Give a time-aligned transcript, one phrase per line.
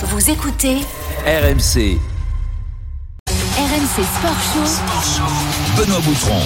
[0.00, 0.76] Vous écoutez
[1.26, 1.98] RMC.
[3.58, 5.76] RMC Sport Show.
[5.76, 6.38] Benoît Boutron.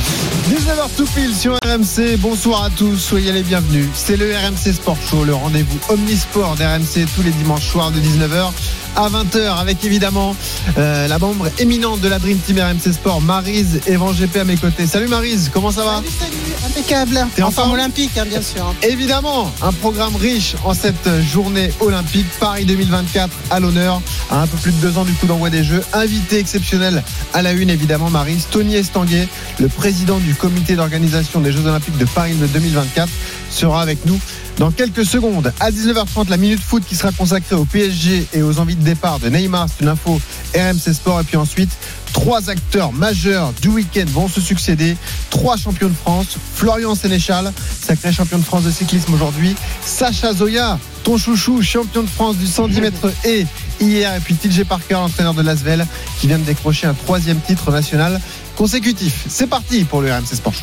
[0.48, 2.16] 19h tout pile sur RMC.
[2.16, 3.88] Bonsoir à tous, soyez les bienvenus.
[3.94, 8.52] C'est le RMC Sport Show, le rendez-vous omnisport d'RMC tous les dimanches soirs de 19h
[8.96, 10.36] à 20h avec évidemment
[10.78, 14.56] euh, la membre éminente de la Dream Team RMC Sport, Marise Evan GP à mes
[14.56, 14.86] côtés.
[14.86, 17.26] Salut Marise, comment ça va Salut, salut, impeccable.
[17.34, 18.74] T'es en forme olympique, hein, bien sûr.
[18.82, 22.26] Évidemment, un programme riche en cette journée olympique.
[22.40, 24.00] Paris 2024 à l'honneur,
[24.30, 25.82] à un peu plus de deux ans du coup d'envoi des Jeux.
[25.92, 28.46] Invité exceptionnel à la une, évidemment, Marise.
[28.50, 33.08] Tony Estanguet, le président du comité d'organisation des Jeux Olympiques de Paris de 2024,
[33.50, 34.18] sera avec nous
[34.58, 35.52] dans quelques secondes.
[35.60, 39.18] À 19h30, la minute foot qui sera consacrée au PSG et aux envies de départ
[39.18, 39.66] de Neymar.
[39.68, 40.20] C'est une info
[40.54, 41.20] RMC Sport.
[41.20, 41.70] Et puis ensuite,
[42.12, 44.96] trois acteurs majeurs du week-end vont se succéder.
[45.30, 46.36] Trois champions de France.
[46.54, 49.54] Florian Sénéchal, sacré champion de France de cyclisme aujourd'hui.
[49.84, 53.46] Sacha Zoya, ton chouchou, champion de France du 110 mètres et
[53.80, 54.14] hier.
[54.14, 55.86] Et puis TJ Parker, l'entraîneur de Lasvel,
[56.20, 58.20] qui vient de décrocher un troisième titre national
[58.56, 59.24] consécutif.
[59.28, 60.54] C'est parti pour le RMC Sport.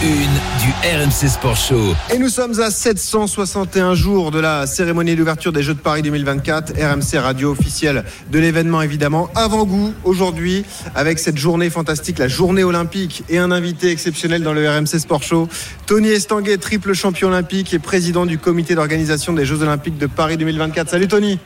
[0.00, 1.94] Du RMC Sport Show.
[2.10, 6.72] Et nous sommes à 761 jours de la cérémonie d'ouverture des Jeux de Paris 2024.
[6.72, 9.28] RMC radio officielle de l'événement évidemment.
[9.34, 14.66] Avant-goût aujourd'hui avec cette journée fantastique, la journée olympique et un invité exceptionnel dans le
[14.66, 15.48] RMC Sport Show.
[15.84, 20.38] Tony Estanguet, triple champion olympique et président du comité d'organisation des Jeux olympiques de Paris
[20.38, 20.88] 2024.
[20.88, 21.38] Salut Tony.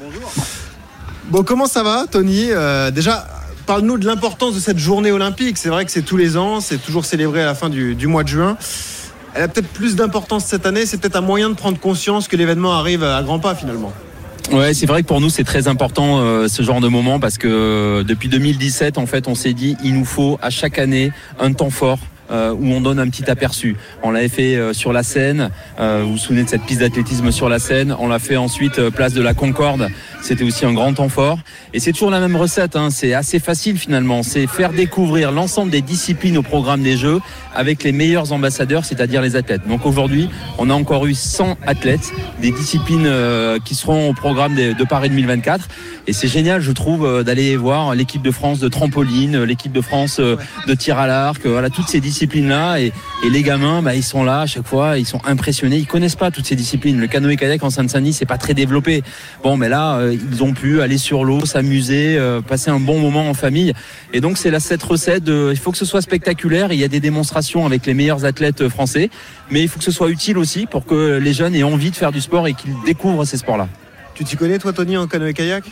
[0.00, 0.32] Bonjour.
[1.28, 2.52] Bon, comment ça va Tony?
[2.52, 3.26] Euh, Déjà,
[3.66, 5.58] Parle-nous de l'importance de cette journée olympique.
[5.58, 8.22] C'est vrai que c'est tous les ans, c'est toujours célébré à la fin du, mois
[8.22, 8.56] de juin.
[9.34, 10.86] Elle a peut-être plus d'importance cette année.
[10.86, 13.92] C'est peut-être un moyen de prendre conscience que l'événement arrive à grands pas finalement.
[14.52, 17.36] Ouais, c'est vrai que pour nous c'est très important euh, ce genre de moment parce
[17.36, 21.10] que euh, depuis 2017 en fait on s'est dit il nous faut à chaque année
[21.40, 21.98] un temps fort.
[22.30, 23.76] Euh, où on donne un petit aperçu.
[24.02, 27.30] On l'avait fait euh, sur la Seine, euh, vous vous souvenez de cette piste d'athlétisme
[27.30, 29.88] sur la Seine, on l'a fait ensuite euh, place de la Concorde,
[30.22, 31.38] c'était aussi un grand temps fort.
[31.72, 32.90] Et c'est toujours la même recette, hein.
[32.90, 37.20] c'est assez facile finalement, c'est faire découvrir l'ensemble des disciplines au programme des Jeux
[37.54, 39.66] avec les meilleurs ambassadeurs, c'est-à-dire les athlètes.
[39.66, 40.28] Donc aujourd'hui,
[40.58, 45.08] on a encore eu 100 athlètes, des disciplines euh, qui seront au programme de, Paris
[45.08, 45.68] 2024.
[46.06, 49.80] Et c'est génial, je trouve, euh, d'aller voir l'équipe de France de trampoline, l'équipe de
[49.80, 52.80] France de tir à l'arc, voilà, toutes ces disciplines-là.
[52.80, 52.92] Et,
[53.30, 56.30] les gamins, bah, ils sont là à chaque fois, ils sont impressionnés, ils connaissent pas
[56.30, 57.00] toutes ces disciplines.
[57.00, 59.02] Le canoë-kayak en Seine-Saint-Denis, c'est pas très développé.
[59.42, 63.00] Bon, mais là, euh, ils ont pu aller sur l'eau, s'amuser, euh, passer un bon
[63.00, 63.72] moment en famille.
[64.12, 66.72] Et donc, c'est là cette recette il faut que ce soit spectaculaire.
[66.72, 69.10] Il y a des démonstrations avec les meilleurs athlètes français,
[69.50, 71.96] mais il faut que ce soit utile aussi pour que les jeunes aient envie de
[71.96, 73.68] faire du sport et qu'ils découvrent ces sports-là.
[74.16, 75.64] Tu t'y connais toi Tony en canoë-kayak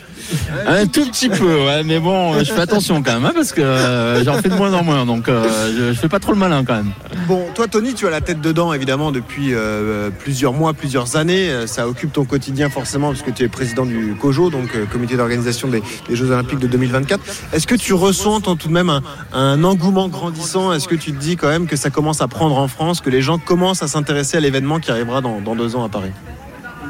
[0.67, 3.61] Un tout petit peu, ouais, mais bon, je fais attention quand même, hein, parce que
[3.61, 5.43] euh, j'en fais de moins en moins, donc euh,
[5.75, 6.91] je, je fais pas trop le malin quand même.
[7.27, 11.65] Bon, toi Tony, tu as la tête dedans évidemment depuis euh, plusieurs mois, plusieurs années.
[11.65, 15.81] Ça occupe ton quotidien forcément puisque tu es président du COJO, donc comité d'organisation des,
[16.07, 17.19] des Jeux Olympiques de 2024.
[17.51, 19.01] Est-ce que tu ressens toi, tout de même un,
[19.33, 20.71] un engouement grandissant?
[20.71, 23.09] Est-ce que tu te dis quand même que ça commence à prendre en France, que
[23.09, 26.11] les gens commencent à s'intéresser à l'événement qui arrivera dans, dans deux ans à Paris?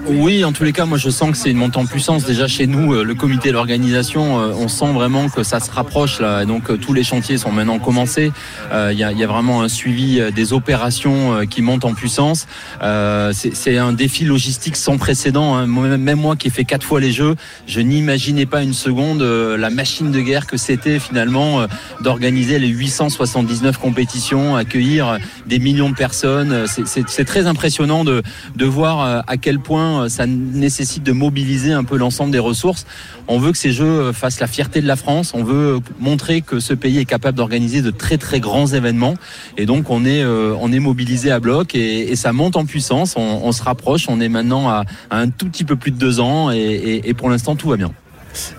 [0.07, 2.25] Oui, en tous les cas, moi je sens que c'est une montée en puissance.
[2.25, 6.19] Déjà chez nous, euh, le comité d'organisation, euh, on sent vraiment que ça se rapproche
[6.19, 6.45] là.
[6.45, 8.31] Donc euh, tous les chantiers sont maintenant commencés.
[8.71, 12.45] Il y, a, y a vraiment un suivi des opérations qui montent en puissance.
[12.83, 15.55] Euh, c'est un défi logistique sans précédent.
[15.55, 15.65] hein.
[15.65, 17.35] Même moi qui ai fait quatre fois les Jeux,
[17.67, 21.65] je n'imaginais pas une seconde la machine de guerre que c'était finalement
[22.01, 25.17] d'organiser les 879 compétitions, accueillir
[25.47, 26.65] des millions de personnes.
[26.67, 28.21] C'est- très impressionnant de,
[28.55, 32.85] de voir à quel point euh, ça nécessite de mobiliser un peu l'ensemble des ressources.
[33.27, 35.33] On veut que ces Jeux euh, fassent la fierté de la France.
[35.33, 39.15] On veut montrer que ce pays est capable d'organiser de très très grands événements.
[39.57, 43.15] Et donc on est euh, mobilisé à bloc et, ça monte en puissance.
[43.17, 44.05] On, se rapproche.
[44.09, 47.55] On est maintenant à, un tout petit peu plus de deux ans et pour l'instant
[47.55, 47.91] tout va bien.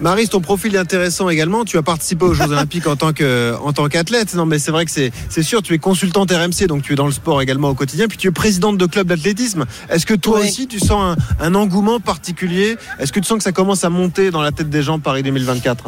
[0.00, 1.64] Marise, ton profil est intéressant également.
[1.64, 4.34] Tu as participé aux Jeux Olympiques en tant que en tant qu'athlète.
[4.34, 5.62] Non, mais c'est vrai que c'est c'est sûr.
[5.62, 8.09] Tu es consultante RMC, donc tu es dans le sport également au quotidien.
[8.09, 9.64] Puis tu es présidente de club d'athlétisme.
[9.88, 10.49] Est-ce que toi Oui.
[10.49, 12.76] aussi tu sens un, un engouement particulier?
[12.99, 15.23] Est-ce que tu sens que ça commence à monter dans la tête des gens Paris
[15.23, 15.84] 2024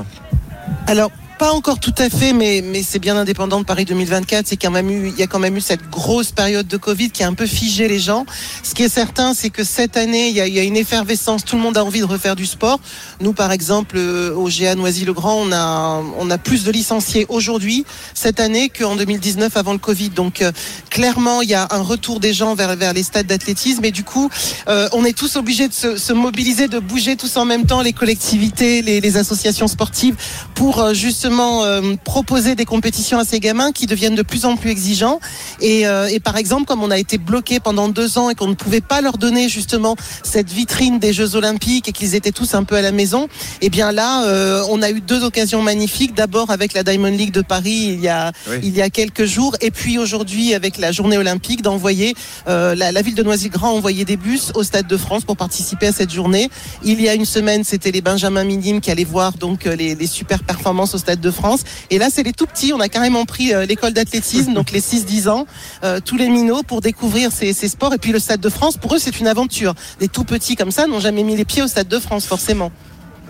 [0.86, 4.48] Alors, pas encore tout à fait, mais, mais c'est bien indépendant de Paris 2024.
[4.48, 7.10] C'est quand même eu, il y a quand même eu cette grosse période de Covid
[7.10, 8.26] qui a un peu figé les gens.
[8.64, 10.76] Ce qui est certain, c'est que cette année, il y, a, il y a une
[10.76, 11.44] effervescence.
[11.44, 12.80] Tout le monde a envie de refaire du sport.
[13.20, 17.84] Nous, par exemple, euh, au GA Noisy-le-Grand, on a, on a plus de licenciés aujourd'hui,
[18.14, 20.10] cette année, qu'en 2019 avant le Covid.
[20.10, 20.50] Donc, euh,
[20.90, 23.84] clairement, il y a un retour des gens vers, vers les stades d'athlétisme.
[23.84, 24.28] Et du coup,
[24.66, 27.80] euh, on est tous obligés de se, se mobiliser, de bouger tous en même temps,
[27.80, 30.16] les collectivités, les, les associations sportives,
[30.56, 34.46] pour euh, justement justement euh, proposer des compétitions à ces gamins qui deviennent de plus
[34.46, 35.20] en plus exigeants.
[35.60, 38.46] Et, euh, et par exemple, comme on a été bloqué pendant deux ans et qu'on
[38.46, 42.54] ne pouvait pas leur donner justement cette vitrine des Jeux Olympiques et qu'ils étaient tous
[42.54, 43.28] un peu à la maison,
[43.60, 46.14] eh bien là, euh, on a eu deux occasions magnifiques.
[46.14, 48.56] D'abord avec la Diamond League de Paris il y a Oui.
[48.62, 52.14] il y a quelques jours, et puis aujourd'hui avec la Journée olympique d'envoyer
[52.46, 55.88] la, la ville de Noisy-le-Grand a envoyé des bus au Stade de France pour participer
[55.88, 56.48] à cette journée.
[56.84, 60.06] Il y a une semaine, c'était les Benjamin Minimes qui allaient voir donc les, les
[60.06, 61.60] super performances au Stade de France.
[61.90, 62.72] Et là, c'est les tout petits.
[62.72, 65.46] On a carrément pris euh, l'école d'athlétisme, donc les 6-10 ans,
[65.84, 67.94] euh, tous les minots pour découvrir ces, sports.
[67.94, 69.74] Et puis le Stade de France, pour eux, c'est une aventure.
[70.00, 72.72] Des tout petits comme ça n'ont jamais mis les pieds au Stade de France, forcément.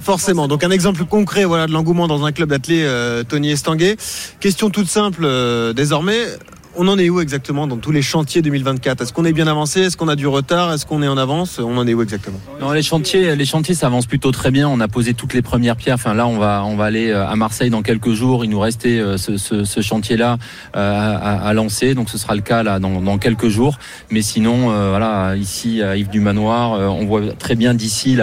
[0.00, 0.46] Forcément.
[0.46, 3.96] Donc un exemple concret voilà, de l'engouement dans un club d'athlètes, euh, Tony Estanguet.
[4.41, 5.26] Question toute simple
[5.75, 6.25] désormais.
[6.80, 9.80] On en est où exactement dans tous les chantiers 2024 Est-ce qu'on est bien avancé?
[9.80, 10.72] Est-ce qu'on a du retard?
[10.72, 11.58] Est-ce qu'on est en avance?
[11.58, 12.38] On en est où exactement?
[12.60, 13.75] Non, les chantiers, les chantiers,
[14.08, 14.69] plutôt très bien.
[14.69, 15.96] On a posé toutes les premières pierres.
[15.96, 18.44] Enfin, là, on va, on va aller euh, à Marseille dans quelques jours.
[18.44, 20.38] Il nous restait euh, ce, chantier-là
[20.76, 23.76] euh, à, lancer, donc ce sera le cas dans, quelques jours.
[24.12, 28.16] Mais sinon, voilà, ici à Yves du Manoir, on voit très bien d'ici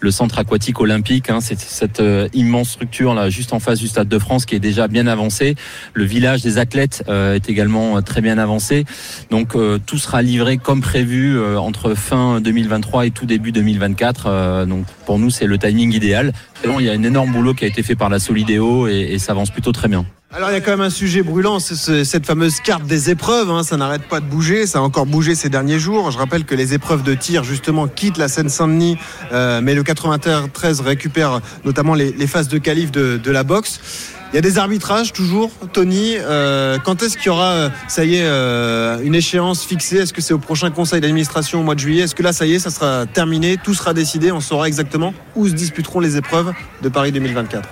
[0.00, 1.30] le centre aquatique olympique.
[1.30, 2.02] Hein, c'est cette
[2.34, 5.54] immense structure là, juste en face du Stade de France, qui est déjà bien avancée.
[5.94, 8.84] Le village des athlètes est également euh, très bien avancé.
[9.30, 14.26] Donc euh, tout sera livré comme prévu euh, entre fin 2023 et tout début 2024.
[14.26, 16.32] Euh, donc pour nous, c'est le timing idéal.
[16.64, 19.18] Bon, il y a un énorme boulot qui a été fait par la Solidéo et
[19.18, 20.04] ça avance plutôt très bien.
[20.36, 23.08] Alors il y a quand même un sujet brûlant, c'est ce- cette fameuse carte des
[23.10, 23.50] épreuves.
[23.50, 23.62] hein.
[23.62, 26.10] ça n'arrête pas de bouger, ça a encore bougé ces derniers jours.
[26.10, 28.98] Je rappelle que les épreuves de tir justement quittent la Seine-Saint-Denis,
[29.32, 33.80] euh, mais le 93 récupère notamment les, les phases de qualif de, de la boxe.
[34.32, 36.16] Il y a des arbitrages toujours, Tony.
[36.18, 39.96] Euh, quand est-ce qu'il y aura, euh, ça y est, euh, une échéance fixée?
[39.98, 42.02] Est-ce que c'est au prochain conseil d'administration au mois de juillet?
[42.02, 45.14] Est-ce que là, ça y est, ça sera terminé, tout sera décidé, on saura exactement
[45.34, 46.52] où se disputeront les épreuves
[46.82, 47.66] de Paris 2024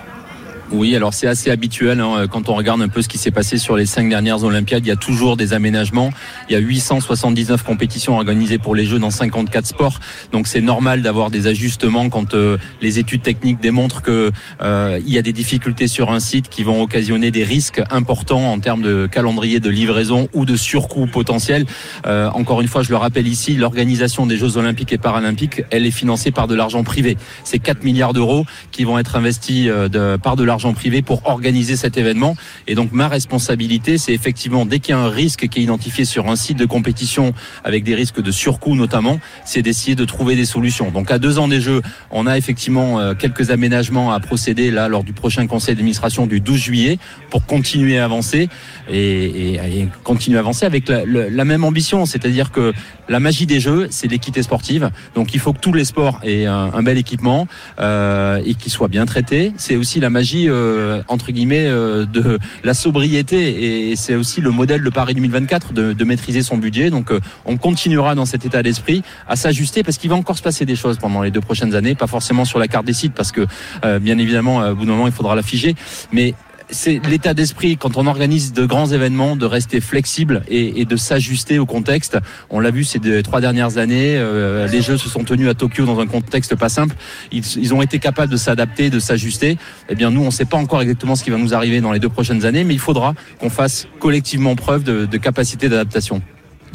[0.71, 3.59] Oui, alors c'est assez habituel hein, quand on regarde un peu ce qui s'est passé
[3.59, 4.83] sur les cinq dernières Olympiades.
[4.83, 6.09] Il y a toujours des aménagements.
[6.49, 9.99] Il y a 879 compétitions organisées pour les Jeux dans 54 sports.
[10.31, 14.31] Donc c'est normal d'avoir des ajustements quand euh, les études techniques démontrent que
[14.61, 18.51] euh, il y a des difficultés sur un site qui vont occasionner des risques importants
[18.51, 21.67] en termes de calendrier de livraison ou de surcoût potentiel.
[22.07, 25.85] Euh, encore une fois, je le rappelle ici, l'organisation des Jeux Olympiques et Paralympiques, elle
[25.85, 27.17] est financée par de l'argent privé.
[27.43, 31.75] C'est 4 milliards d'euros qui vont être investis euh, par de l'argent privé pour organiser
[31.75, 32.35] cet événement.
[32.67, 36.05] Et donc ma responsabilité, c'est effectivement dès qu'il y a un risque qui est identifié
[36.05, 40.35] sur un site de compétition avec des risques de surcoût notamment, c'est d'essayer de trouver
[40.35, 40.91] des solutions.
[40.91, 41.81] Donc à deux ans des Jeux,
[42.11, 46.39] on a effectivement euh, quelques aménagements à procéder là lors du prochain conseil d'administration du
[46.39, 46.99] 12 juillet
[47.29, 48.49] pour continuer à avancer
[48.89, 52.73] et, et- et continuer à avancer avec la, la même ambition, c'est-à-dire que
[53.09, 54.89] la magie des Jeux, c'est l'équité sportive.
[55.15, 57.47] Donc il faut que tous les sports aient un, un bel équipement
[57.79, 59.53] euh, et qu'ils soient bien traités.
[59.57, 64.51] C'est aussi la magie euh, entre guillemets euh, de la sobriété et c'est aussi le
[64.51, 66.89] modèle de Paris 2024 de, de maîtriser son budget.
[66.89, 70.43] Donc euh, on continuera dans cet état d'esprit à s'ajuster parce qu'il va encore se
[70.43, 73.13] passer des choses pendant les deux prochaines années, pas forcément sur la carte des sites
[73.13, 73.45] parce que
[73.83, 75.75] euh, bien évidemment au bout d'un moment il faudra la figer,
[76.11, 76.33] mais
[76.69, 81.59] c'est l'état d'esprit quand on organise de grands événements de rester flexible et, de s'ajuster
[81.59, 82.17] au contexte.
[82.49, 85.85] On l'a vu ces trois dernières années, euh, les Jeux se sont tenus à Tokyo
[85.85, 86.95] dans un contexte pas simple.
[87.31, 89.57] Ils, ils ont été capables de s'adapter, de s'ajuster.
[89.89, 91.91] Eh bien, nous, on ne sait pas encore exactement ce qui va nous arriver dans
[91.91, 96.21] les deux prochaines années, mais il faudra qu'on fasse collectivement preuve de, de capacité d'adaptation.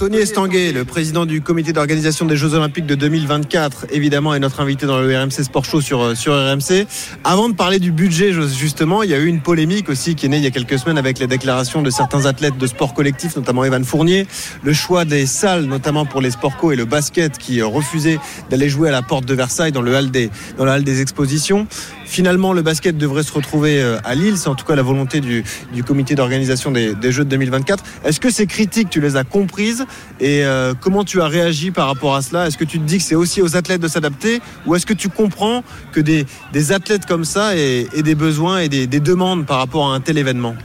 [0.00, 4.60] Tony Estanguet, le président du comité d'organisation des Jeux Olympiques de 2024, évidemment, est notre
[4.60, 6.86] invité dans le RMC Sport Show sur, euh, sur RMC.
[7.22, 10.30] Avant de parler du budget, justement, il y a eu une polémique aussi qui est
[10.30, 13.36] née il y a quelques semaines avec les déclarations de certains athlètes de sport collectif,
[13.36, 14.26] notamment Evan Fournier,
[14.62, 18.18] le choix des salles, notamment pour les sport co et le basket, qui euh, refusaient
[18.48, 20.10] d'aller jouer à la porte de Versailles dans le hall
[20.56, 21.66] dans la halle des expositions.
[22.10, 24.36] Finalement, le basket devrait se retrouver euh, à Lille.
[24.36, 25.44] C'est en tout cas la volonté du,
[25.86, 27.84] comité d'organisation des, Jeux de 2024.
[28.04, 29.86] Est-ce que ces critiques, tu les as comprises
[30.18, 32.48] et euh, comment tu as réagi par rapport à cela?
[32.48, 34.92] Est-ce que tu te dis que c'est aussi aux athlètes de s'adapter ou est-ce que
[34.92, 35.62] tu comprends
[35.92, 36.26] que des,
[36.72, 40.56] athlètes comme ça aient, des besoins et des demandes par rapport à un tel événement?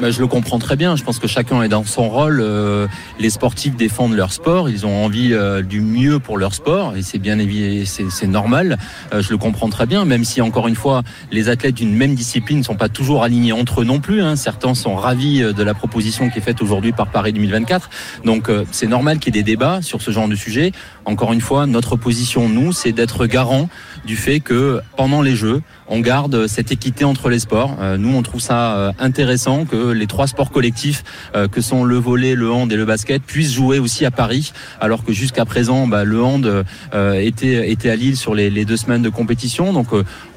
[0.00, 0.96] Bah, je le comprends très bien.
[0.96, 2.40] Je pense que chacun est dans son rôle.
[2.42, 2.88] Euh,
[3.20, 4.68] les sportifs défendent leur sport.
[4.68, 8.76] Ils ont envie euh, du mieux pour leur sport et c'est bien évident, c'est normal.
[9.12, 10.04] Euh, je le comprends très bien.
[10.04, 13.52] Même si encore une fois, les athlètes d'une même discipline ne sont pas toujours alignés
[13.52, 14.20] entre eux non plus.
[14.20, 14.36] hein.
[14.36, 17.88] Certains sont ravis de la proposition qui est faite aujourd'hui par Paris 2024.
[18.24, 20.72] Donc c'est normal qu'il y ait des débats sur ce genre de sujet.
[21.06, 23.68] Encore une fois, notre position, nous, c'est d'être garant
[24.06, 27.76] du fait que pendant les Jeux, on garde cette équité entre les sports.
[27.80, 31.04] Euh, nous, on trouve ça euh, intéressant que les trois sports collectifs
[31.36, 34.52] euh, que sont le volley, le hand et le basket puissent jouer aussi à Paris,
[34.80, 38.76] alors que jusqu'à présent, bah, le hand était, était à Lille sur les, les deux
[38.76, 39.72] semaines de compétition.
[39.72, 39.88] Donc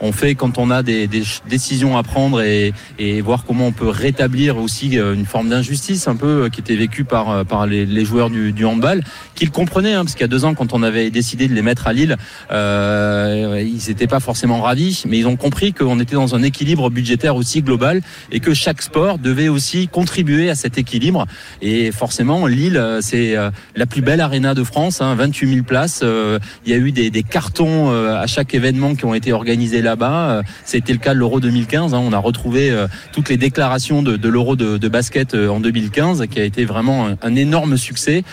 [0.01, 3.71] on fait quand on a des, des décisions à prendre et, et voir comment on
[3.71, 8.05] peut rétablir aussi une forme d'injustice un peu qui était vécue par, par les, les
[8.05, 9.03] joueurs du, du handball,
[9.35, 11.61] qu'ils comprenaient, hein, parce qu'il y a deux ans, quand on avait décidé de les
[11.61, 12.17] mettre à Lille,
[12.51, 16.89] euh, ils n'étaient pas forcément ravis, mais ils ont compris qu'on était dans un équilibre
[16.89, 21.25] budgétaire aussi global et que chaque sport devait aussi contribuer à cet équilibre.
[21.61, 25.63] Et forcément, Lille, euh, c'est euh, la plus belle arena de France, hein, 28 000
[25.63, 26.01] places.
[26.03, 29.81] Euh, Il y a eu des, des cartons à chaque événement qui ont été organisés
[29.81, 30.41] là-bas.
[30.65, 31.93] C'était le cas de l'Euro 2015.
[31.93, 32.01] hein.
[32.03, 32.73] On a retrouvé
[33.13, 37.09] toutes les déclarations de, de l'Euro de, de basket en 2015, qui a été vraiment
[37.21, 38.23] un, énorme succès.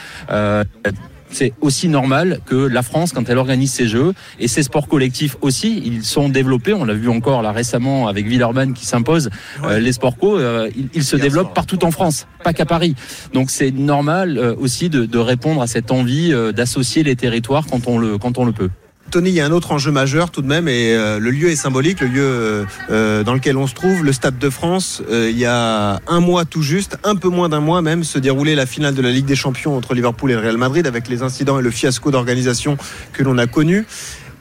[1.35, 5.37] C'est aussi normal que la France, quand elle organise ses jeux et ses sports collectifs
[5.41, 6.73] aussi, ils sont développés.
[6.73, 9.31] On l'a vu encore là récemment avec Villeurbanne qui s'impose.
[9.65, 12.95] Euh, les sports co, euh, ils, ils se développent partout en France, pas qu'à Paris.
[13.33, 17.67] Donc c'est normal euh, aussi de, de répondre à cette envie euh, d'associer les territoires
[17.67, 18.71] quand on le quand on le peut.
[19.11, 21.49] Tony, il y a un autre enjeu majeur tout de même, et euh, le lieu
[21.49, 25.03] est symbolique, le lieu euh, euh, dans lequel on se trouve, le Stade de France.
[25.11, 28.55] Il y a un mois tout juste, un peu moins d'un mois même, se déroulait
[28.55, 31.23] la finale de la Ligue des Champions entre Liverpool et le Real Madrid, avec les
[31.23, 32.77] incidents et le fiasco d'organisation
[33.13, 33.87] que l'on a connu.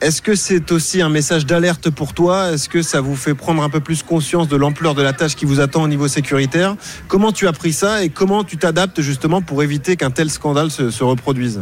[0.00, 2.52] Est-ce que c'est aussi un message d'alerte pour toi?
[2.52, 5.36] Est-ce que ça vous fait prendre un peu plus conscience de l'ampleur de la tâche
[5.36, 6.76] qui vous attend au niveau sécuritaire?
[7.06, 10.70] Comment tu as pris ça et comment tu t'adaptes justement pour éviter qu'un tel scandale
[10.70, 11.60] se, se reproduise?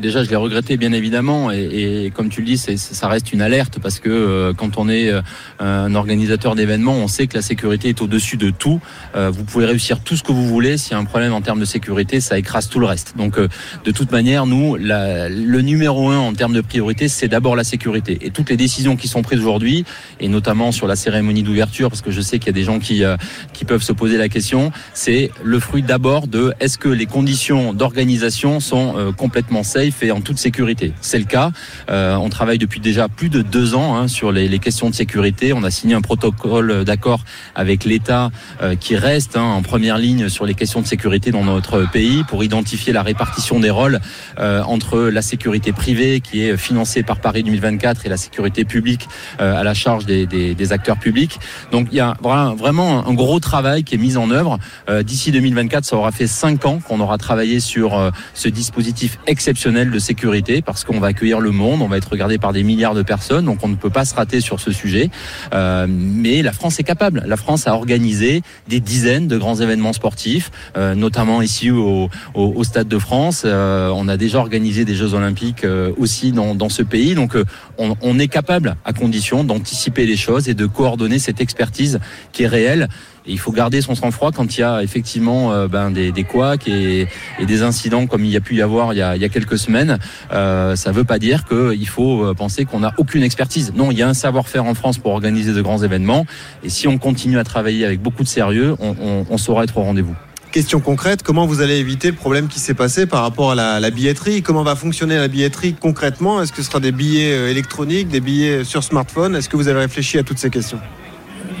[0.00, 3.40] Déjà, je l'ai regretté bien évidemment, et, et comme tu le dis, ça reste une
[3.40, 5.22] alerte parce que euh, quand on est euh,
[5.60, 8.80] un organisateur d'événements, on sait que la sécurité est au-dessus de tout.
[9.14, 11.40] Euh, vous pouvez réussir tout ce que vous voulez, s'il y a un problème en
[11.40, 13.14] termes de sécurité, ça écrase tout le reste.
[13.16, 13.46] Donc, euh,
[13.84, 17.64] de toute manière, nous, la- le numéro un en termes de priorité, c'est d'abord la
[17.64, 18.18] sécurité.
[18.22, 19.84] Et toutes les décisions qui sont prises aujourd'hui,
[20.18, 22.80] et notamment sur la cérémonie d'ouverture, parce que je sais qu'il y a des gens
[22.80, 23.16] qui euh,
[23.52, 27.72] qui peuvent se poser la question, c'est le fruit d'abord de est-ce que les conditions
[27.72, 30.94] d'organisation sont euh, complètement safe et en toute sécurité.
[31.02, 31.50] C'est le cas.
[31.90, 35.52] Euh, on travaille depuis déjà plus de deux ans hein, sur les, questions de sécurité.
[35.52, 37.20] On a signé un protocole d'accord
[37.54, 38.30] avec l'État
[38.62, 42.24] euh, qui reste hein, en première ligne sur les questions de sécurité dans notre pays
[42.24, 44.00] pour identifier la répartition des rôles
[44.38, 49.08] euh, entre la sécurité privée qui est financée par Paris 2024 et la sécurité publique
[49.38, 51.38] à la charge des, acteurs publics.
[51.70, 54.58] Donc il y a vra- vraiment un gros travail qui est mis en œuvre.
[55.04, 59.98] D'ici 2024, ça aura fait cinq ans qu'on aura travaillé sur ce dispositif exceptionnel de
[59.98, 63.02] sécurité parce qu'on va accueillir le monde, on va être regardé par des milliards de
[63.02, 65.10] personnes, donc on ne peut pas se rater sur ce sujet.
[65.52, 67.24] Euh, mais la France est capable.
[67.26, 72.52] La France a organisé des dizaines de grands événements sportifs, euh, notamment ici au, au,
[72.54, 73.42] au Stade de France.
[73.44, 77.34] Euh, on a déjà organisé des Jeux Olympiques euh, aussi dans, dans ce pays, donc
[77.34, 77.44] euh,
[77.78, 82.00] on, on est capable, à condition d'anticiper les choses et de coordonner cette expertise
[82.32, 82.88] qui est réelle.
[83.28, 86.68] Il faut garder son sang-froid quand il y a effectivement euh, ben, des, des couacs
[86.68, 87.08] et,
[87.40, 89.24] et des incidents comme il y a pu y avoir il y a, il y
[89.24, 89.98] a quelques semaines.
[90.32, 93.72] Euh, ça ne veut pas dire qu'il faut euh, penser qu'on n'a aucune expertise.
[93.74, 96.24] Non, il y a un savoir-faire en France pour organiser de grands événements.
[96.62, 99.76] Et si on continue à travailler avec beaucoup de sérieux, on, on, on saura être
[99.76, 100.14] au rendez-vous.
[100.56, 103.90] Question concrète, comment vous allez éviter le problème qui s'est passé par rapport à la,
[103.90, 104.40] billetterie?
[104.40, 106.40] Comment va fonctionner la billetterie concrètement?
[106.40, 109.36] Est-ce que ce sera des billets euh, électroniques, des billets sur smartphone?
[109.36, 110.80] Est-ce que vous avez réfléchi à toutes ces questions?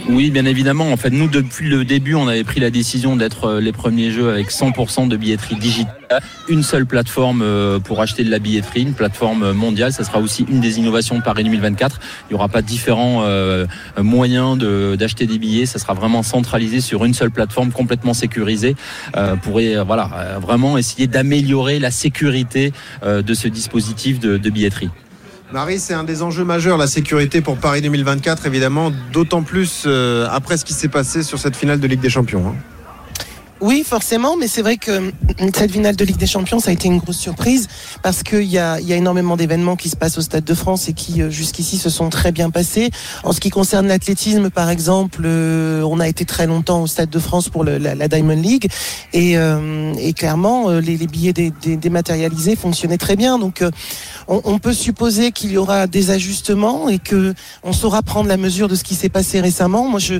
[0.08, 0.92] Oui, bien évidemment.
[0.92, 4.12] En fait, nous, depuis le début, on avait pris la décision d'être euh, les premiers
[4.12, 6.20] jeux avec 100% de billetterie digitale.
[6.48, 9.92] Une seule plateforme euh, pour acheter de la billetterie, une plateforme mondiale.
[9.92, 11.98] Ça sera aussi une des innovations de Paris 2024.
[12.00, 13.66] Il n'y aura pas différents euh,
[14.00, 15.66] moyens de- d'acheter des billets.
[15.66, 18.76] Ça sera vraiment centralisé sur une seule plateforme complètement sécurisée
[19.16, 22.72] euh, pour euh, voilà, euh, vraiment essayer d'améliorer la sécurité
[23.02, 24.90] euh, de ce dispositif de billetterie.
[25.52, 30.26] Marie, c'est un des enjeux majeurs, la sécurité pour Paris 2024, évidemment, d'autant plus euh,
[30.30, 32.48] après ce qui s'est passé sur cette finale de Ligue des Champions.
[32.48, 32.54] hein.
[33.62, 35.12] Oui, forcément, mais c'est vrai que hum,
[35.54, 37.68] cette finale de Ligue des Champions, ça a été une grosse surprise
[38.02, 40.90] parce qu'il y a, y a énormément d'événements qui se passent au Stade de France
[40.90, 42.90] et qui euh, jusqu'ici se sont très bien passés.
[43.24, 47.08] En ce qui concerne l'athlétisme, par exemple, euh, on a été très longtemps au Stade
[47.08, 48.68] de France pour la, Diamond League
[49.14, 53.38] et, euh, et clairement, euh, les, billets dé- dé- dématérialisés fonctionnaient très bien.
[53.38, 53.64] Donc,
[54.28, 58.36] on, on peut supposer qu'il y aura des ajustements et que on saura prendre la
[58.36, 59.88] mesure de ce qui s'est passé récemment.
[59.88, 60.14] Moi, je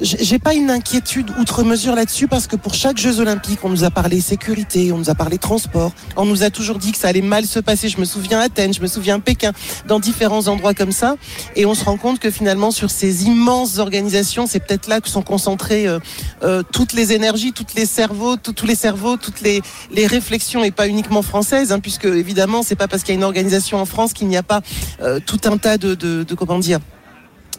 [0.00, 3.84] j'ai pas une inquiétude outre mesure là-dessus parce que pour chaque Jeux Olympiques, on nous
[3.84, 7.08] a parlé sécurité, on nous a parlé transport, on nous a toujours dit que ça
[7.08, 7.88] allait mal se passer.
[7.88, 9.52] Je me souviens Athènes, je me souviens Pékin,
[9.86, 11.16] dans différents endroits comme ça,
[11.56, 15.08] et on se rend compte que finalement sur ces immenses organisations, c'est peut-être là que
[15.08, 15.98] sont concentrées euh,
[16.42, 20.70] euh, toutes les énergies, toutes les cerveaux, tous les cerveaux, toutes les, les réflexions et
[20.70, 23.41] pas uniquement françaises, hein, puisque évidemment c'est pas parce qu'il y a une organisation
[23.72, 24.60] en France qu'il n'y a pas
[25.00, 26.80] euh, tout un tas de, de, de comment dire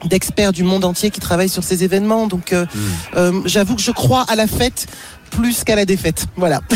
[0.06, 2.28] d'experts du monde entier qui travaillent sur ces événements.
[2.28, 2.66] Donc, euh,
[3.16, 4.88] euh, j'avoue que je crois à la fête
[5.36, 6.25] plus qu'à la défaite.
[6.36, 6.62] Voilà.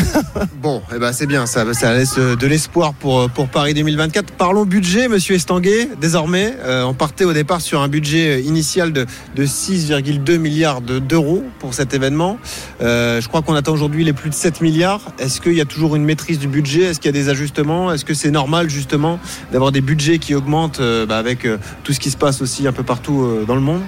[0.61, 3.73] Bon, eh ben c'est bien, ça, ça laisse euh, de l'espoir pour, euh, pour Paris
[3.73, 4.33] 2024.
[4.33, 5.89] Parlons budget, monsieur Estanguet.
[6.01, 10.99] Désormais, euh, on partait au départ sur un budget initial de, de 6,2 milliards de-
[10.99, 12.37] d'euros pour cet événement.
[12.81, 15.01] Je crois qu'on attend aujourd'hui les plus de 7 milliards.
[15.19, 16.83] Est-ce qu'il y a toujours une maîtrise du budget?
[16.83, 17.91] Est-ce qu'il y a des ajustements?
[17.93, 19.19] Est-ce que c'est normal justement
[19.51, 21.47] d'avoir des budgets qui augmentent bah, avec
[21.83, 23.81] tout ce qui se passe aussi un peu partout dans le monde?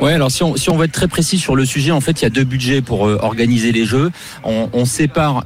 [0.00, 2.20] Ouais, alors si on, si on veut être très précis sur le sujet, en fait,
[2.20, 4.10] il y a deux budgets pour euh, organiser les jeux.
[4.42, 5.44] On, on sépare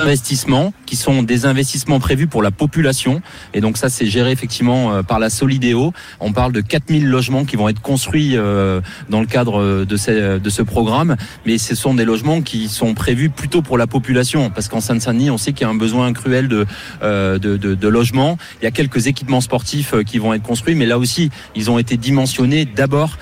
[0.00, 3.22] investissements qui sont des investissements prévus pour la population.
[3.54, 7.44] Et donc ça c'est géré effectivement euh, par la Solidéo on parle de 4000 logements
[7.44, 11.16] qui vont être construits euh, dans le cadre euh, de ce, de ce programme.
[11.46, 14.50] Mais ce sont des logements qui sont prévus plutôt pour la population.
[14.50, 16.66] Parce qu'en Seine-Saint-Denis on sait qu'il y a un besoin cruel de,
[17.02, 18.38] de, de, de logements.
[18.60, 20.74] Il y a quelques équipements sportifs qui vont être construits.
[20.74, 23.18] Mais là aussi ils ont été dimensionnés d'abord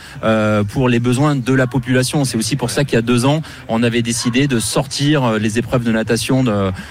[0.69, 2.25] pour les besoins de la population.
[2.25, 5.59] C'est aussi pour ça qu'il y a deux ans on avait décidé de sortir les
[5.59, 6.45] épreuves de natation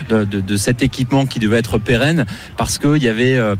[0.10, 2.26] de, de, de cet équipement qui devait être pérenne
[2.58, 3.56] parce qu'il y avait euh,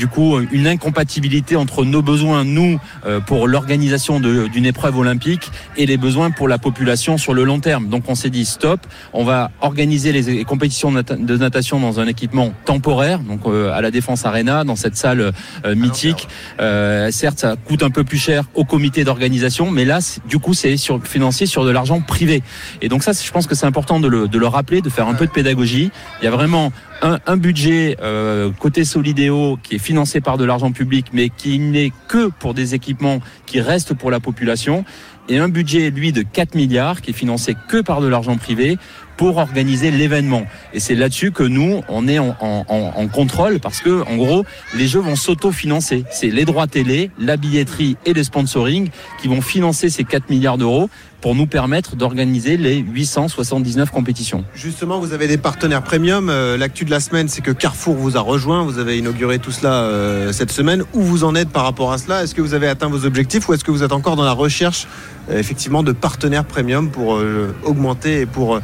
[0.00, 4.14] du coup une incompatibilité entre nos besoins, nous, euh, pour l'organisation
[4.54, 7.84] d'une épreuve olympique et les besoins pour la population sur le long terme.
[7.88, 8.80] Donc on s'est dit stop,
[9.12, 13.42] on va organiser les les compétitions de nata- de natation dans un équipement temporaire, donc
[13.44, 16.28] euh, à la Défense Arena, dans cette salle euh, mythique.
[16.60, 19.98] Euh, certes, ça coûte un peu plus cher au comité d'organisation, mais là,
[20.32, 22.42] du coup, c'est sur financier sur de l'argent privé.
[22.80, 25.08] Et donc ça, je pense que c'est important de le, de le rappeler, de faire
[25.08, 25.90] un peu de pédagogie.
[26.20, 30.72] Il y a vraiment un, budget euh, côté Solidéo qui est financé par de l'argent
[30.72, 34.84] public, mais qui n'est que pour des équipements qui restent pour la population,
[35.28, 38.78] et un budget, lui, de 4 milliards qui est financé que par de l'argent privé
[39.20, 40.46] pour organiser l'événement.
[40.72, 42.64] Et c'est là-dessus que nous, on est en, en-
[42.96, 46.04] en- contrôle parce que, en gros, les jeux vont s'auto-financer.
[46.10, 48.88] C'est les droits télé, la billetterie et le sponsoring
[49.20, 50.88] qui vont financer ces 4 milliards d'euros
[51.20, 54.42] pour nous permettre d'organiser les 879 compétitions.
[54.54, 56.30] Justement, vous avez des partenaires premium.
[56.30, 58.62] Euh, L'actu de la semaine, c'est que Carrefour vous a rejoint.
[58.64, 60.82] Vous avez inauguré tout cela euh, cette semaine.
[60.94, 62.22] Où vous en êtes par rapport à cela?
[62.22, 64.32] Est-ce que vous avez atteint vos objectifs ou est-ce que vous êtes encore dans la
[64.32, 64.86] recherche
[65.30, 68.60] euh, effectivement de partenaires premium pour euh, augmenter et pour euh,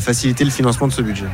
[0.00, 1.28] faciliter le financement de ce budget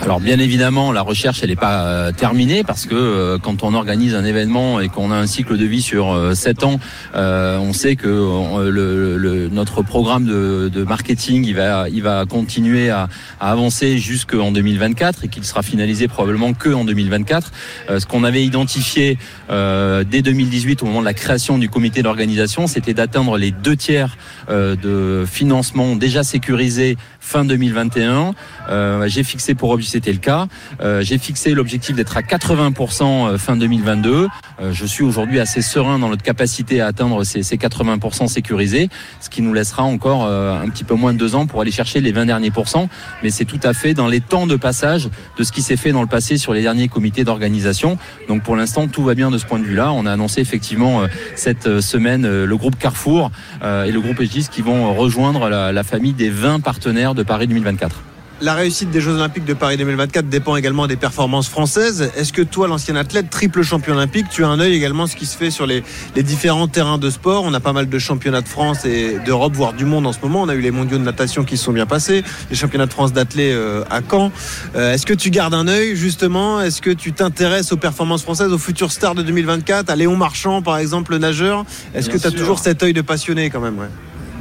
[0.00, 3.74] Alors bien évidemment, la recherche elle n'est pas euh, terminée parce que euh, quand on
[3.74, 6.80] organise un événement et qu'on a un cycle de vie sur euh, 7 ans,
[7.14, 12.02] euh, on sait que euh, le, le- notre programme de, de marketing il va il
[12.02, 13.08] va continuer à,
[13.40, 17.50] à avancer jusqu'en 2024 et qu'il sera finalisé probablement que en 2024.
[17.90, 19.18] Euh, ce qu'on avait identifié
[19.50, 24.16] dès 2018 au moment de la création du comité d'organisation, c'était d'atteindre les deux tiers
[24.50, 28.34] de financement déjà sécurisé fin 2021.
[28.70, 30.46] Euh, j'ai fixé pour objectif, c'était le cas.
[30.80, 34.28] Euh, j'ai fixé l'objectif d'être à 80% fin 2022.
[34.60, 38.88] Euh, je suis aujourd'hui assez serein dans notre capacité à atteindre ces, ces 80% sécurisés,
[39.20, 41.70] ce qui nous laissera encore euh, un petit peu moins de deux ans pour aller
[41.70, 42.88] chercher les 20 derniers pourcents.
[43.22, 45.92] Mais c'est tout à fait dans les temps de passage de ce qui s'est fait
[45.92, 47.98] dans le passé sur les derniers comités d'organisation.
[48.28, 49.92] Donc pour l'instant, tout va bien de ce point de vue-là.
[49.92, 53.30] On a annoncé effectivement euh, cette euh, semaine euh, le groupe Carrefour
[53.62, 57.46] euh, et le groupe Egis qui vont rejoindre la famille des 20 partenaires de Paris
[57.46, 58.02] 2024.
[58.40, 62.12] La réussite des Jeux Olympiques de Paris 2024 dépend également des performances françaises.
[62.16, 65.26] Est-ce que toi, l'ancien athlète, triple champion olympique, tu as un œil également ce qui
[65.26, 65.82] se fait sur les,
[66.14, 67.42] les différents terrains de sport?
[67.42, 70.20] On a pas mal de championnats de France et d'Europe, voire du monde en ce
[70.22, 70.42] moment.
[70.42, 72.92] On a eu les mondiaux de natation qui se sont bien passés, les championnats de
[72.92, 74.30] France d'athlètes euh, à Caen.
[74.76, 76.60] Euh, Est-ce que tu gardes un œil justement?
[76.60, 80.62] Est-ce que tu t'intéresses aux performances françaises, aux futurs stars de 2024, à Léon Marchand
[80.62, 81.64] par exemple, le nageur?
[81.92, 82.38] Est-ce que tu as sûr.
[82.38, 83.88] toujours cet œil de passionné quand même ouais?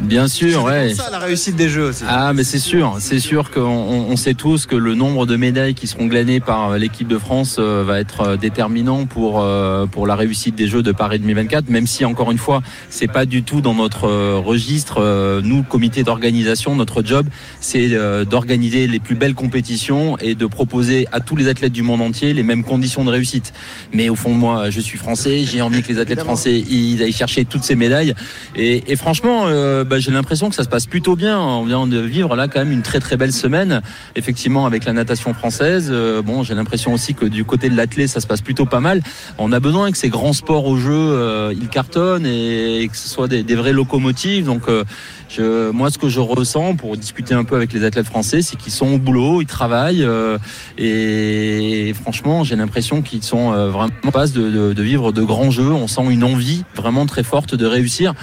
[0.01, 0.89] Bien sûr, ouais.
[0.89, 2.03] C'est ça la réussite des Jeux aussi.
[2.07, 5.73] Ah, mais c'est sûr, c'est sûr qu'on on sait tous que le nombre de médailles
[5.73, 10.05] qui seront glanées par l'équipe de France euh, va être euh, déterminant pour euh, pour
[10.05, 11.69] la réussite des Jeux de Paris 2024.
[11.69, 14.97] Même si encore une fois, c'est pas du tout dans notre euh, registre.
[14.99, 17.27] Euh, Nous, comité d'organisation, notre job,
[17.59, 21.81] c'est euh, d'organiser les plus belles compétitions et de proposer à tous les athlètes du
[21.81, 23.51] monde entier les mêmes conditions de réussite.
[23.93, 27.01] Mais au fond de moi, je suis français, j'ai envie que les athlètes français ils
[27.01, 28.13] aillent chercher toutes ces médailles.
[28.55, 31.39] Et, et franchement, euh, bah, j'ai l'impression que ça se passe plutôt bien.
[31.39, 33.81] On vient de vivre là quand même une très très belle semaine,
[34.15, 35.89] effectivement avec la natation française.
[35.91, 38.79] Euh, bon, j'ai l'impression aussi que du côté de l'athlète, ça se passe plutôt pas
[38.79, 39.01] mal.
[39.37, 43.07] On a besoin que ces grands sports au jeu, euh, ils cartonnent et, que ce
[43.07, 44.45] soit des, vraies locomotives.
[44.45, 44.83] Donc euh,
[45.29, 48.57] je, moi, ce que je ressens pour discuter un peu avec les athlètes français, c'est
[48.57, 50.37] qu'ils sont au boulot, ils travaillent euh,
[50.77, 55.51] et, franchement, j'ai l'impression qu'ils sont vraiment en passe de, de- de vivre de grands
[55.51, 55.71] jeux.
[55.71, 58.13] On sent une envie vraiment très forte de réussir.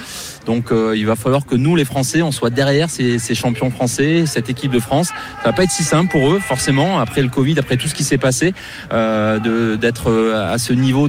[0.47, 4.27] Donc euh, il va falloir que nous, les Français, on soit derrière ces, champions français,
[4.27, 5.09] cette équipe de France.
[5.09, 7.95] Ça va pas être si simple pour eux, forcément, après le Covid, après tout ce
[7.95, 8.55] qui s'est passé,
[8.93, 11.09] euh, d'être euh, à ce niveau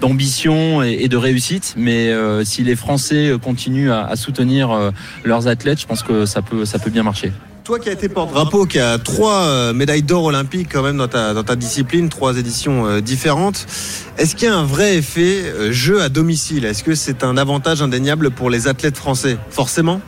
[0.00, 1.74] d'ambition et, de réussite.
[1.76, 4.92] Mais euh, si les Français continuent à, à soutenir
[5.24, 7.32] leurs athlètes, je pense que ça peut, ça peut bien marcher.
[7.66, 11.08] Toi qui as été porte-drapeau, qui a trois euh, médailles d'or olympiques quand même dans
[11.08, 13.66] ta, dans ta discipline, trois éditions euh, différentes,
[14.18, 16.64] est-ce qu'il y a un vrai effet euh, jeu à domicile?
[16.64, 19.36] Est-ce que c'est un avantage indéniable pour les athlètes français?
[19.50, 20.00] Forcément?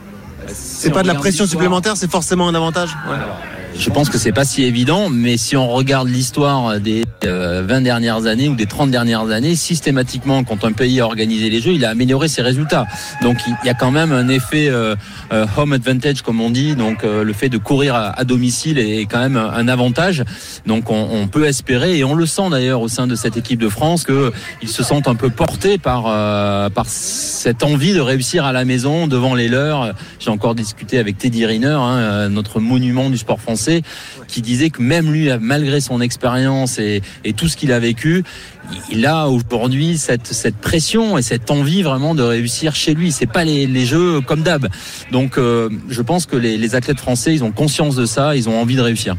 [0.47, 2.95] C'est pas de la pression supplémentaire, c'est forcément un avantage?
[3.09, 3.17] Ouais.
[3.79, 7.79] Je pense que c'est pas si évident, mais si on regarde l'histoire des euh, 20
[7.79, 11.71] dernières années ou des 30 dernières années, systématiquement, quand un pays a organisé les Jeux,
[11.71, 12.87] il a amélioré ses résultats.
[13.21, 14.97] Donc il y a quand même un effet euh,
[15.31, 16.75] euh, home advantage, comme on dit.
[16.75, 20.23] Donc euh, le fait de courir à, domicile est quand même un avantage.
[20.65, 23.69] Donc on, peut espérer, et on le sent d'ailleurs au sein de cette équipe de
[23.69, 28.51] France, qu'ils se sentent un peu portés par, euh, par cette envie de réussir à
[28.51, 29.93] la maison devant les leurs.
[30.19, 33.68] J'ai encore discuté avec Teddy Riner, hein, euh, notre monument du sport français,
[34.27, 37.01] qui disait que même lui, malgré son expérience et,
[37.35, 38.23] tout ce qu'il a vécu,
[38.91, 43.11] il a aujourd'hui cette, pression et cette envie vraiment de réussir chez lui.
[43.11, 44.67] C'est pas les, les jeux comme d'hab.
[45.11, 48.49] Donc, euh, je pense que les, les athlètes français, ils ont conscience de ça, ils
[48.49, 49.15] ont envie de réussir.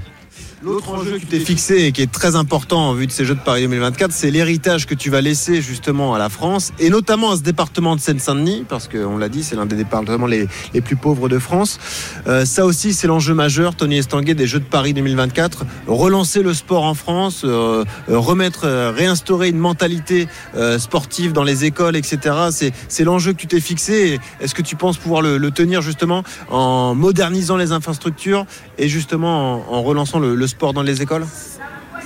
[0.62, 3.24] L'autre enjeu que tu t'es fixé et qui est très important en vue de ces
[3.24, 6.90] Jeux de Paris 2024, c'est l'héritage que tu vas laisser justement à la France et
[6.90, 10.48] notamment à ce département de Seine-Saint-Denis, parce qu'on l'a dit, c'est l'un des départements les,
[10.74, 11.80] les plus pauvres de France.
[12.26, 15.64] Euh, ça aussi, c'est l'enjeu majeur, Tony Estanguet, des Jeux de Paris 2024.
[15.86, 20.28] Relancer le sport en France, euh, euh, remettre, euh, réinstaurer une mentalité
[20.76, 22.50] sportive dans les écoles, etc.
[22.88, 24.20] C'est, l'enjeu que tu t'es fixé.
[24.40, 28.44] Est-ce que tu penses pouvoir le, le tenir justement en modernisant les infrastructures
[28.76, 31.26] et justement en, en relançant le, le sport dans les écoles?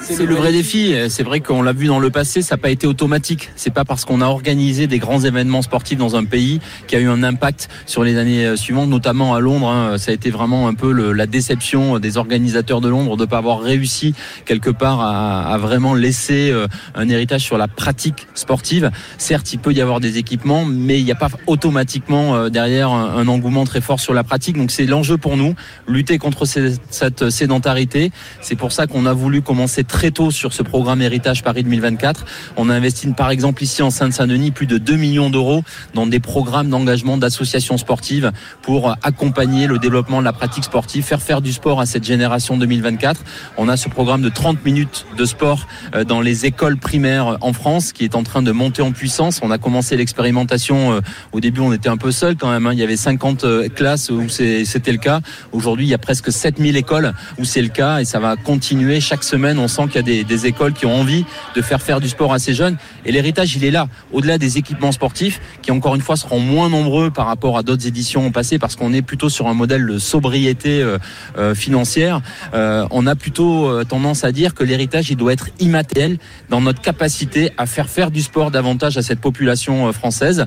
[0.07, 0.95] C'est le vrai défi.
[1.09, 3.51] C'est vrai qu'on l'a vu dans le passé, ça n'a pas été automatique.
[3.57, 7.01] C'est pas parce qu'on a organisé des grands événements sportifs dans un pays qui a
[7.01, 9.69] eu un impact sur les années euh, suivantes, notamment à Londres.
[9.69, 9.97] hein.
[9.97, 13.39] Ça a été vraiment un peu la déception des organisateurs de Londres de ne pas
[13.39, 14.15] avoir réussi
[14.45, 18.91] quelque part à, vraiment laisser euh, un héritage sur la pratique sportive.
[19.17, 22.91] Certes, il peut y avoir des équipements, mais il n'y a pas automatiquement euh, derrière
[22.91, 24.59] un, engouement très fort sur la pratique.
[24.59, 25.55] Donc c'est l'enjeu pour nous,
[25.89, 28.13] lutter contre cette sédentarité.
[28.43, 32.25] C'est pour ça qu'on a voulu commencer tôt sur ce programme Héritage Paris 2024.
[32.57, 35.63] On a investi par exemple ici en Seine-Saint-Denis plus de 2 millions d'euros
[35.95, 38.31] dans des programmes d'engagement d'associations sportives
[38.63, 42.57] pour accompagner le développement de la pratique sportive, faire faire du sport à cette génération
[42.59, 43.23] 2024.
[43.57, 47.53] On a ce programme de 30 minutes de sport euh, dans les écoles primaires en
[47.53, 49.41] France qui est en train de monter en puissance.
[49.43, 50.93] On a commencé l'expérimentation.
[50.93, 51.01] euh,
[51.33, 52.67] Au début, on était un peu seul quand même.
[52.67, 52.73] hein.
[52.73, 55.21] Il y avait 50 euh, classes où c'était le cas.
[55.53, 59.01] Aujourd'hui, il y a presque 7000 écoles où c'est le cas et ça va continuer
[59.01, 59.59] chaque semaine.
[59.59, 62.33] On sent qu'il y a des, écoles qui ont envie de faire faire du sport
[62.33, 62.77] à ces jeunes.
[63.05, 63.89] Et l'héritage, il est là.
[64.13, 67.87] Au-delà des équipements sportifs, qui encore une fois seront moins nombreux par rapport à d'autres
[67.87, 70.99] éditions passées, parce qu'on est plutôt sur un modèle de sobriété euh,
[71.39, 72.21] euh, financière.
[72.53, 76.19] Euh, on a plutôt tendance à dire que l'héritage, il doit être immatériel
[76.51, 80.47] dans notre capacité à faire faire du sport davantage à cette population française.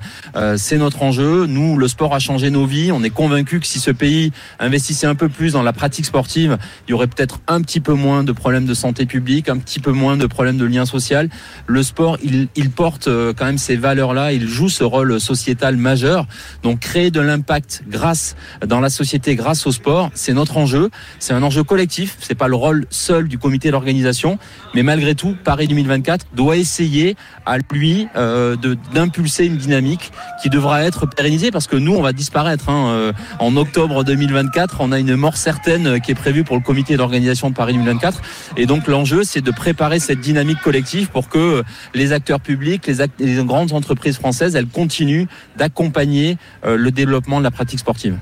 [0.57, 1.45] C'est notre enjeu.
[1.45, 2.91] Nous, le sport a changé nos vies.
[2.91, 6.57] On est convaincus que si ce pays investissait un peu plus dans la pratique sportive,
[6.87, 9.79] il y aurait peut-être un petit peu moins de problèmes de santé publique, un petit
[9.79, 11.29] peu moins de problèmes de lien social.
[11.65, 14.31] Le sport, il, porte euh, quand même ces valeurs-là.
[14.33, 16.25] Il joue ce rôle sociétal majeur.
[16.63, 18.35] Donc, créer de l'impact grâce
[18.65, 20.89] dans la société, grâce au sport, c'est notre enjeu.
[21.19, 22.17] C'est un enjeu collectif.
[22.19, 24.39] C'est pas le rôle seul du comité d'organisation,
[24.73, 28.55] mais malgré tout, Paris 2024 doit essayer à lui euh,
[28.93, 30.11] d'impulser une dynamique
[30.41, 32.69] qui devra être pérennisée parce que nous, on va disparaître.
[32.69, 32.87] hein.
[32.89, 36.61] Euh, en octobre 2024, on a une mort certaine euh, qui est prévue pour le
[36.61, 38.21] comité d'organisation de Paris 2024.
[38.57, 42.95] Et donc l'enjeu, c'est de préparer cette dynamique collective pour que les acteurs publics, les,
[43.19, 45.25] les grandes entreprises françaises, elles continuent
[45.57, 48.17] d'accompagner euh, le développement de la pratique sportive.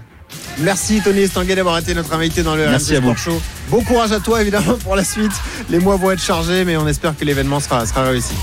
[0.60, 3.18] Merci Tony Estanguet d'avoir été notre invité dans le Merci RMC à vous.
[3.18, 3.41] Sport Show.
[3.70, 5.32] Bon courage à toi évidemment pour la suite.
[5.70, 8.34] Les mois vont être chargés, mais on espère que l'événement sera, sera réussi.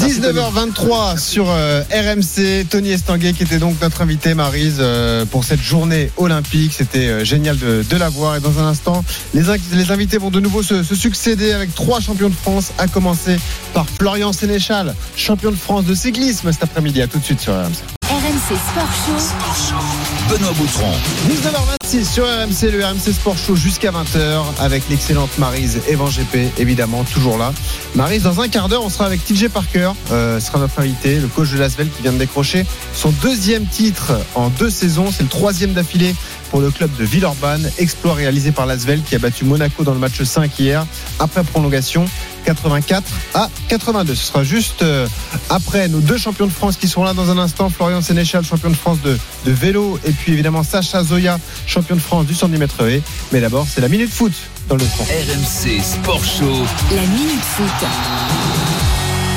[0.00, 2.66] 19h23 sur euh, RMC.
[2.68, 6.72] Tony Estanguet qui était donc notre invité, Marise, euh, pour cette journée olympique.
[6.76, 8.36] C'était euh, génial de, de la voir.
[8.36, 9.04] Et dans un instant,
[9.34, 12.88] les, les invités vont de nouveau se, se succéder avec trois champions de France, à
[12.88, 13.38] commencer
[13.74, 17.02] par Florian Sénéchal, champion de France de cyclisme cet après-midi.
[17.02, 17.84] À tout de suite sur RMC.
[18.08, 20.09] RMC Sport Show.
[20.30, 20.92] Benoît Boutron.
[21.28, 27.02] 19h26 sur RMC, le RMC Sport Show jusqu'à 20h avec l'excellente Marise Evan GP, évidemment,
[27.02, 27.52] toujours là.
[27.96, 31.26] Marise, dans un quart d'heure, on sera avec TJ Parker, euh, sera notre invité, le
[31.26, 32.64] coach de Lasvel qui vient de décrocher
[32.94, 35.10] son deuxième titre en deux saisons.
[35.10, 36.14] C'est le troisième d'affilée
[36.50, 37.70] pour le club de Villeurbanne.
[37.78, 40.84] Exploit réalisé par Lasvel qui a battu Monaco dans le match 5 hier
[41.18, 42.04] après prolongation
[42.44, 43.02] 84
[43.34, 44.14] à 82.
[44.14, 45.06] Ce sera juste euh,
[45.48, 47.70] après nos deux champions de France qui sont là dans un instant.
[47.70, 52.00] Florian Sénéchal, champion de France de, de vélo et puis évidemment Sacha Zoya, champion de
[52.00, 53.02] France du 110 mètres haies.
[53.32, 54.32] Mais d'abord, c'est la minute foot
[54.68, 55.06] dans le sport.
[55.06, 56.66] RMC Sport Show.
[56.94, 58.79] La minute foot.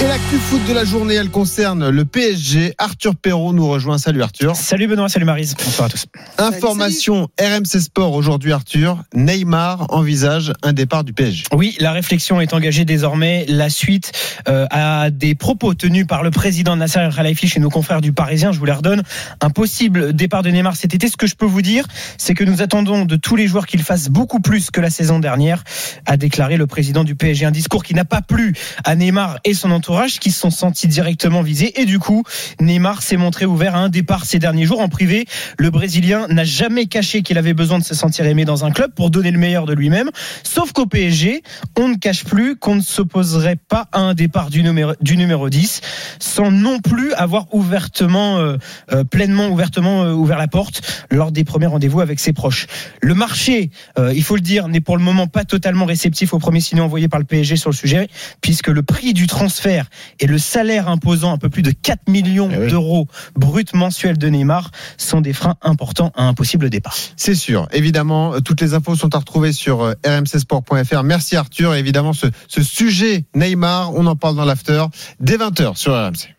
[0.01, 2.73] Et l'actu foot de la journée, elle concerne le PSG.
[2.77, 3.97] Arthur Perrault nous rejoint.
[3.97, 4.55] Salut Arthur.
[4.55, 5.55] Salut Benoît, salut Marise.
[5.55, 6.07] Bonsoir à tous.
[6.37, 9.03] Information RMC Sport aujourd'hui Arthur.
[9.13, 11.45] Neymar envisage un départ du PSG.
[11.53, 13.45] Oui, la réflexion est engagée désormais.
[13.47, 14.11] La suite
[14.49, 18.11] euh, à des propos tenus par le président Nasser El Khelaifi chez nos confrères du
[18.11, 18.51] Parisien.
[18.51, 19.03] Je vous les redonne.
[19.39, 21.07] Un possible départ de Neymar cet été.
[21.07, 21.85] Ce que je peux vous dire,
[22.17, 25.19] c'est que nous attendons de tous les joueurs qu'ils fassent beaucoup plus que la saison
[25.19, 25.63] dernière,
[26.05, 27.45] a déclaré le président du PSG.
[27.45, 28.53] Un discours qui n'a pas plu
[28.83, 31.79] à Neymar et son entourage qui se sont sentis directement visés.
[31.81, 32.23] Et du coup,
[32.59, 35.25] Neymar s'est montré ouvert à un départ ces derniers jours en privé.
[35.57, 38.93] Le Brésilien n'a jamais caché qu'il avait besoin de se sentir aimé dans un club
[38.93, 40.09] pour donner le meilleur de lui-même.
[40.43, 41.43] Sauf qu'au PSG,
[41.77, 45.49] on ne cache plus qu'on ne s'opposerait pas à un départ du numéro, du numéro
[45.49, 45.81] 10
[46.19, 48.57] sans non plus avoir ouvertement, euh,
[48.91, 52.67] euh, pleinement ouvertement euh, ouvert la porte lors des premiers rendez-vous avec ses proches.
[53.01, 56.39] Le marché, euh, il faut le dire, n'est pour le moment pas totalement réceptif aux
[56.39, 58.09] premiers signaux envoyés par le PSG sur le sujet,
[58.41, 59.72] puisque le prix du transfert
[60.19, 62.69] et le salaire imposant un peu plus de 4 millions Eh oui.
[62.69, 66.95] d'euros bruts mensuels de Neymar sont des freins importants à un possible départ.
[67.17, 67.67] C'est sûr.
[67.71, 71.03] Évidemment, euh, toutes les infos sont à retrouver sur euh, rmcsport.fr.
[71.03, 71.73] Merci Arthur.
[71.75, 74.83] Et évidemment, ce, ce sujet Neymar, on en parle dans l'after
[75.19, 76.35] dès 20h sur RMC.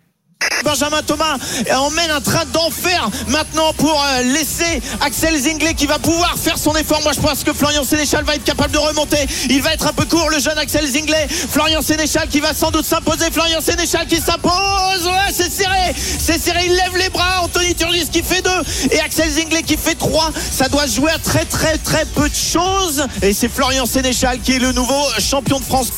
[0.64, 1.36] Benjamin Thomas
[1.76, 6.74] emmène un train d'enfer maintenant pour euh, laisser Axel Zingler qui va pouvoir faire son
[6.74, 7.02] effort.
[7.02, 9.18] Moi je pense que Florian Sénéchal va être capable de remonter.
[9.50, 11.26] Il va être un peu court le jeune Axel Zingler.
[11.28, 13.30] Florian Sénéchal qui va sans doute s'imposer.
[13.30, 15.04] Florian Sénéchal qui s'impose.
[15.04, 15.94] Ouais, c'est serré.
[15.96, 16.62] C'est serré.
[16.66, 17.42] Il lève les bras.
[17.42, 20.30] Anthony Turgis qui fait deux et Axel Zingler qui fait trois.
[20.50, 23.04] Ça doit jouer à très très très peu de choses.
[23.22, 25.88] Et c'est Florian Sénéchal qui est le nouveau champion de France.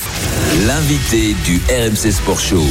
[0.66, 2.64] L'invité du RMC Sport Show.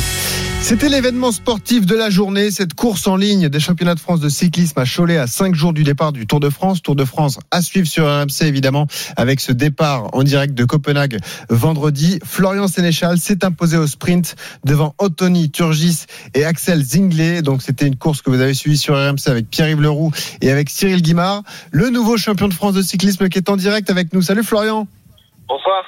[0.62, 4.30] C'était l'événement sportif de la journée, cette course en ligne des championnats de France de
[4.30, 6.82] cyclisme à Cholet à 5 jours du départ du Tour de France.
[6.82, 11.20] Tour de France à suivre sur RMC évidemment avec ce départ en direct de Copenhague
[11.50, 12.20] vendredi.
[12.24, 17.42] Florian Sénéchal s'est imposé au sprint devant Anthony Turgis et Axel Zingler.
[17.44, 20.70] Donc c'était une course que vous avez suivie sur RMC avec Pierre-Yves Leroux et avec
[20.70, 24.22] Cyril Guimard, le nouveau champion de France de cyclisme qui est en direct avec nous.
[24.24, 24.88] Salut Florian.
[25.48, 25.86] Bonsoir.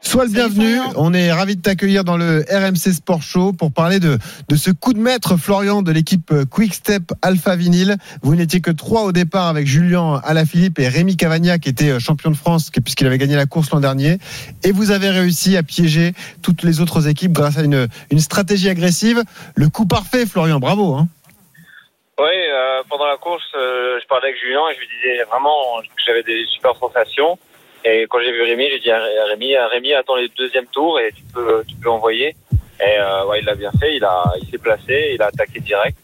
[0.00, 0.78] Sois le bienvenu.
[0.96, 4.16] On est ravi de t'accueillir dans le RMC Sport Show pour parler de,
[4.48, 7.96] de ce coup de maître, Florian, de l'équipe Quick Step Alpha Vinyl.
[8.22, 12.30] Vous n'étiez que trois au départ avec Julien Alaphilippe et Rémi Cavagna qui était champion
[12.30, 14.16] de France puisqu'il avait gagné la course l'an dernier.
[14.64, 18.70] Et vous avez réussi à piéger toutes les autres équipes grâce à une, une stratégie
[18.70, 19.22] agressive.
[19.54, 20.60] Le coup parfait, Florian.
[20.60, 20.94] Bravo.
[20.94, 21.08] Hein.
[22.18, 25.80] Oui, euh, pendant la course, euh, je parlais avec Julien et je lui disais vraiment
[25.82, 27.38] que j'avais des super sensations.
[27.84, 30.98] Et quand j'ai vu Rémi, j'ai dit à Rémi, à Rémi, attends les deuxième tour
[31.00, 32.34] et tu peux, tu peux envoyer.
[32.80, 33.96] Et euh, ouais, il l'a bien fait.
[33.96, 35.96] Il a, il s'est placé, il a attaqué direct.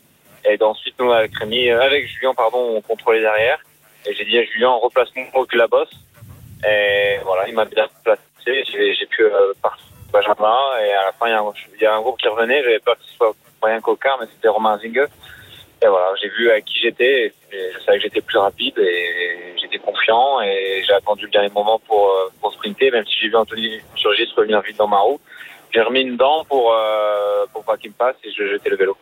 [0.44, 3.58] Et ensuite, nous avec Rémi, euh, avec Julien, pardon, on contrôlait derrière.
[4.06, 5.94] Et j'ai dit à Julien, replace-moi que la bosse.
[6.66, 8.22] Et voilà, il m'a bien placé.
[8.46, 10.56] J'ai, pu euh, partir Benjamin.
[10.84, 12.62] Et à la fin, il y a un, y a un groupe qui revenait.
[12.62, 15.06] J'avais peur ce soit Brian Cocard, mais c'était Romain Zingue.
[15.88, 17.32] Voilà, j'ai vu à qui j'étais.
[17.52, 20.40] Je savais que j'étais plus rapide et j'étais confiant.
[20.42, 23.80] Et j'ai attendu le dernier moment pour, euh, pour sprinter, même si j'ai vu Anthony
[23.96, 25.20] Surgis revenir vite dans ma roue.
[25.72, 28.76] J'ai remis une dent pour, euh, pour pas qu'il me passe et je jetais le
[28.76, 28.96] vélo.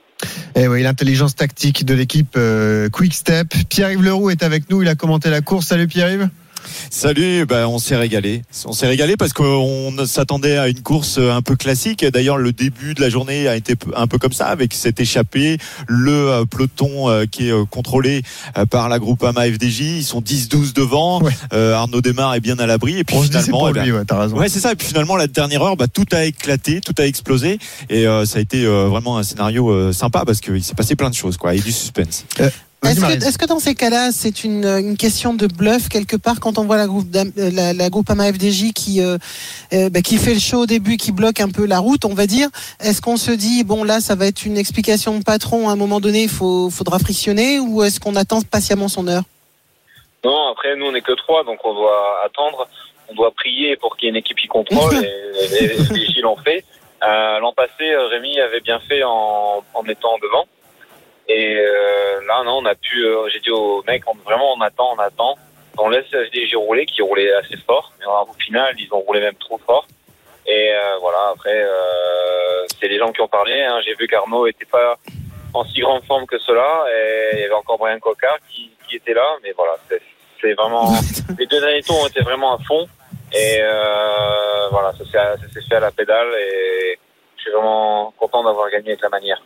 [0.54, 3.48] Et oui, l'intelligence tactique de l'équipe euh, Quick Step.
[3.68, 4.82] Pierre-Yves Leroux est avec nous.
[4.82, 5.66] Il a commenté la course.
[5.66, 6.28] Salut Pierre-Yves.
[6.90, 8.42] Salut, ben on s'est régalé.
[8.64, 12.04] On s'est régalé parce qu'on s'attendait à une course un peu classique.
[12.04, 15.58] D'ailleurs, le début de la journée a été un peu comme ça, avec cette échappée,
[15.86, 18.22] le euh, peloton euh, qui est euh, contrôlé
[18.70, 19.80] par la Groupama FDJ.
[19.80, 21.22] Ils sont 10-12 devant.
[21.22, 21.32] Ouais.
[21.52, 22.98] Euh, Arnaud Desmar est bien à l'abri.
[22.98, 24.04] Et puis On c'est finalement, eh ben.
[24.32, 24.72] Ouais, ça.
[24.72, 28.24] Et puis finalement, la dernière heure, bah, tout a éclaté, tout a explosé, et euh,
[28.24, 31.36] ça a été euh, vraiment un scénario sympa parce qu'il s'est passé plein de choses,
[31.36, 32.24] quoi, et du suspense.
[32.90, 36.40] Est-ce que, est-ce que dans ces cas-là, c'est une, une question de bluff quelque part
[36.40, 39.18] quand on voit la groupe d'am- euh, la, la groupe AMA FDJ qui euh,
[39.72, 42.14] euh, bah, qui fait le show au début, qui bloque un peu la route, on
[42.14, 42.48] va dire?
[42.80, 45.76] Est-ce qu'on se dit bon là, ça va être une explication de patron à un
[45.76, 49.22] moment donné, il faut faudra frictionner ou est-ce qu'on attend patiemment son heure?
[50.24, 52.68] Non, après, nous, on n'est que trois, donc on doit attendre.
[53.10, 56.36] On doit prier pour qu'il y ait une équipe qui contrôle et, et, et l'ont
[56.36, 56.64] fait.
[57.04, 60.46] Euh, L'an passé, euh, Rémi avait bien fait en, en étant devant.
[61.28, 63.04] Et euh, là, non, on a pu.
[63.04, 65.36] euh, J'ai dit aux mecs, on, vraiment, on attend, on attend.
[65.78, 67.92] On laisse FDJ rouler, qui roulait assez fort.
[67.98, 69.86] Mais au final, ils ont roulé même trop fort.
[70.46, 73.62] Et euh, voilà, après, euh, c'est les gens qui ont parlé.
[73.62, 73.80] Hein.
[73.84, 74.96] J'ai vu qu'Arnaud était pas
[75.54, 76.84] en si grande forme que cela.
[76.94, 79.26] Et il y avait encore Brian Cocard qui, qui était là.
[79.42, 80.92] Mais voilà, c'est vraiment
[81.38, 82.86] les deux derniers tours ont été vraiment à fond
[83.32, 86.98] et euh, voilà, ça s'est ça s'est fait à la pédale et
[87.36, 89.40] je suis vraiment content d'avoir gagné avec la manière.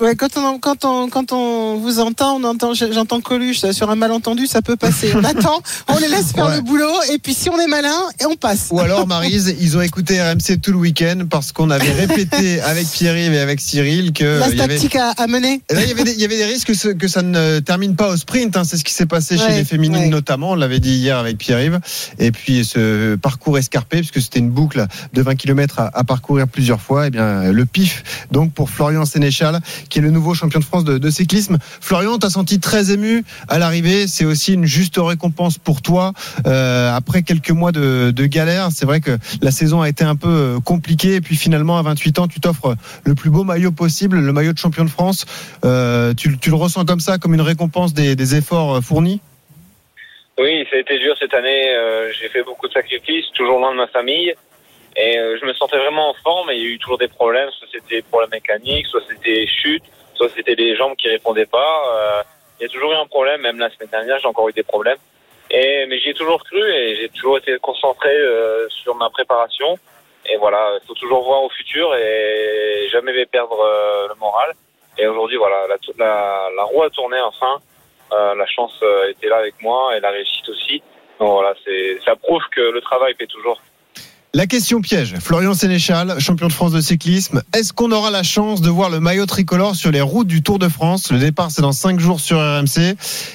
[0.00, 3.96] Ouais, quand on, quand on, quand on vous entend, on entend, j'entends Coluche sur un
[3.96, 5.12] malentendu, ça peut passer.
[5.14, 6.56] On attend, on les laisse faire Ouais.
[6.56, 8.68] le boulot, et puis si on est malin, et on passe.
[8.70, 12.86] Ou alors, Marise, ils ont écouté RMC tout le week-end parce qu'on avait répété avec
[12.88, 15.60] Pierre-Yves et avec Cyril que La il y avait- tactique à, à mener.
[15.70, 17.58] Là, il y avait des, il y avait des risques que, ce- que ça ne
[17.58, 18.56] termine pas au sprint.
[18.56, 18.64] hein.
[18.64, 20.08] C'est ce qui s'est passé chez les féminines ouais.
[20.08, 20.52] notamment.
[20.52, 21.78] On l'avait dit hier avec Pierre-Yves.
[22.18, 26.48] Et puis ce parcours escarpé, puisque c'était une boucle de 20 km à, à parcourir
[26.48, 27.08] plusieurs fois.
[27.08, 30.84] Et bien le pif donc pour Florian Sénéchal, qui est le nouveau champion de France
[30.84, 31.58] de, de cyclisme.
[31.80, 34.06] Florian, t'as senti très ému à l'arrivée.
[34.06, 36.12] C'est aussi une juste récompense pour toi
[36.46, 38.68] euh, après quelques mois de, de galère.
[38.72, 41.16] C'est vrai que la saison a été un peu euh, compliquée.
[41.16, 42.74] Et puis finalement, à 28 ans, tu t'offres
[43.04, 45.26] le plus beau maillot possible, le maillot de champion de France.
[45.64, 49.20] Euh, tu, tu le ressens comme ça, comme une récompense des, des efforts euh, fournis?
[50.38, 51.74] Oui, ça a été dur cette année.
[51.76, 54.32] euh, j'ai fait beaucoup de sacrifices, toujours loin de ma famille.
[54.96, 56.50] Et euh, je me sentais vraiment en forme.
[56.50, 57.50] Et il y a eu toujours des problèmes.
[57.50, 61.46] Soit c'était des problèmes mécaniques, soit c'était des chutes, soit c'était les jambes qui répondaient
[61.46, 61.82] pas.
[61.94, 62.22] Euh,
[62.58, 63.40] il y a toujours eu un problème.
[63.42, 64.98] Même la semaine dernière, j'ai encore eu des problèmes.
[65.50, 69.78] Et mais j'y ai toujours cru et j'ai toujours été concentré euh, sur ma préparation.
[70.26, 74.52] Et voilà, il faut toujours voir au futur et jamais perdre euh, le moral.
[74.98, 77.58] Et aujourd'hui, voilà, la, la, la roue a tourné enfin.
[78.12, 80.82] Euh, la chance était là avec moi et la réussite aussi.
[81.18, 81.54] Donc voilà,
[82.04, 83.60] ça prouve que le travail paie toujours.
[84.32, 85.16] La question piège.
[85.18, 87.42] Florian Sénéchal, champion de France de cyclisme.
[87.52, 90.60] Est-ce qu'on aura la chance de voir le maillot tricolore sur les routes du Tour
[90.60, 91.10] de France?
[91.10, 92.94] Le départ, c'est dans 5 jours sur RMC.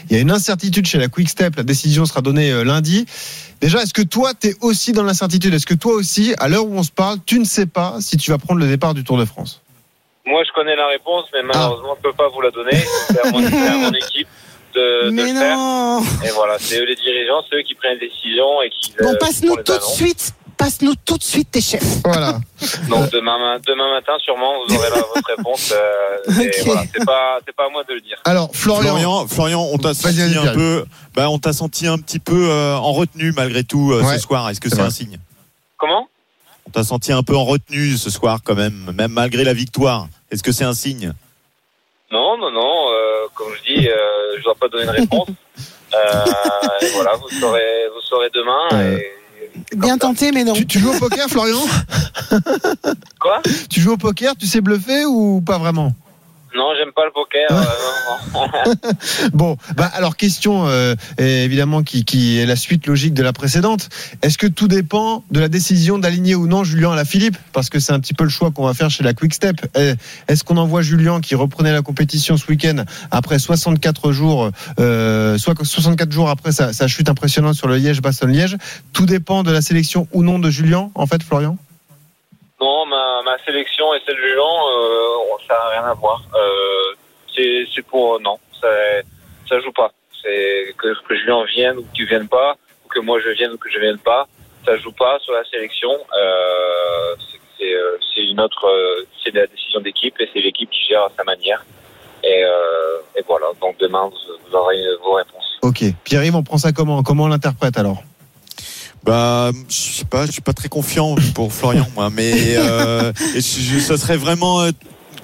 [0.10, 1.58] Il y a une incertitude chez la Quick Step.
[1.58, 3.06] La décision sera donnée euh, lundi.
[3.60, 5.54] Déjà, est-ce que toi, tu es aussi dans l'incertitude?
[5.54, 8.16] Est-ce que toi aussi, à l'heure où on se parle, tu ne sais pas si
[8.16, 9.62] tu vas prendre le départ du Tour de France?
[10.26, 12.82] Moi, je connais la réponse, mais malheureusement, je peux pas vous la donner.
[13.08, 14.30] C'est à mon, c'est à mon équipe
[14.74, 15.58] de, de Mais faire.
[15.58, 18.94] non Et voilà, c'est eux les dirigeants, c'est eux qui prennent les décisions et qui.
[18.98, 22.02] Bon, euh, passe-nous tout de suite, passe-nous tout de suite tes chefs.
[22.04, 22.40] Voilà.
[22.90, 25.72] Donc demain, ma- demain matin, sûrement, vous aurez la, votre réponse.
[25.76, 26.66] euh, et Ok.
[26.66, 28.18] voilà, c'est pas, c'est pas à moi de le dire.
[28.26, 28.84] Alors, Florian.
[28.96, 32.76] Florian, Florian, on t'a senti un peu, bah, on t'a senti un petit peu euh,
[32.76, 34.50] en retenue malgré tout euh, Ouais, ce soir.
[34.50, 35.20] Est-ce que c'est un signe?
[35.78, 36.08] Comment?
[36.68, 40.08] On t'a senti un peu en retenue ce soir quand même, même malgré la victoire.
[40.32, 41.14] Est-ce que c'est un signe?
[42.12, 42.90] Non, non, non.
[42.92, 43.94] euh, comme je dis, euh,
[44.38, 45.28] je dois pas donner de réponse.
[45.94, 46.26] Euh,
[46.94, 48.68] voilà, vous saurez, vous saurez demain.
[48.74, 49.14] Euh, et-
[49.76, 50.54] Bien tenté, mais non.
[50.54, 51.60] Tu, tu joues au poker, Florian?
[53.20, 53.42] Quoi?
[53.70, 55.94] Tu joues au poker Tu sais bluffer ou pas vraiment?
[56.56, 57.48] Non, j'aime pas le poker.
[57.52, 58.76] euh.
[59.34, 63.90] Bon, bah alors question euh, évidemment qui, qui est la suite logique de la précédente.
[64.22, 67.38] Est-ce que tout dépend de la décision d'aligner ou non Julien à la Philippe?
[67.54, 69.58] Parce que c'est un petit peu le choix qu'on va faire chez la Quick Step.
[69.78, 69.96] Euh,
[70.28, 75.56] Est-ce qu'on envoie Julien qui reprenait la compétition ce week-end après 64 jours, euh, soit
[75.62, 78.58] 64 jours après sa, sa chute impressionnante sur le Liège-Bastogne-Liège?
[78.94, 81.58] Tout dépend de la sélection ou non de Julien, en fait, Florian?
[82.62, 86.22] Non, ma, ma sélection et celle du Jean, euh, ça n'a rien à voir.
[86.36, 86.96] Euh,
[87.74, 88.68] c'est pour non, ça
[89.50, 89.92] ça joue pas.
[90.24, 93.58] C'est que, que Julien vienne ou qu'il vienne pas, ou que moi je vienne ou
[93.58, 94.26] que je vienne pas,
[94.66, 95.92] ça joue pas sur la sélection.
[96.18, 97.16] Euh,
[97.60, 101.12] c'est- euh, une autre, euh, c'est la décision d'équipe et c'est l'équipe qui gère à
[101.18, 101.64] sa manière.
[102.24, 103.48] Et, euh, et voilà.
[103.62, 105.60] Donc demain vous, vous aurez vos réponses.
[105.62, 105.84] Ok.
[106.06, 107.04] Pierre-Yves, on prend ça comment?
[107.04, 107.98] Comment on l'interprète alors?
[109.06, 113.80] Bah, je sais pas, je suis pas très confiant pour Florian, moi, mais euh, je-
[113.80, 114.72] ça serait vraiment euh,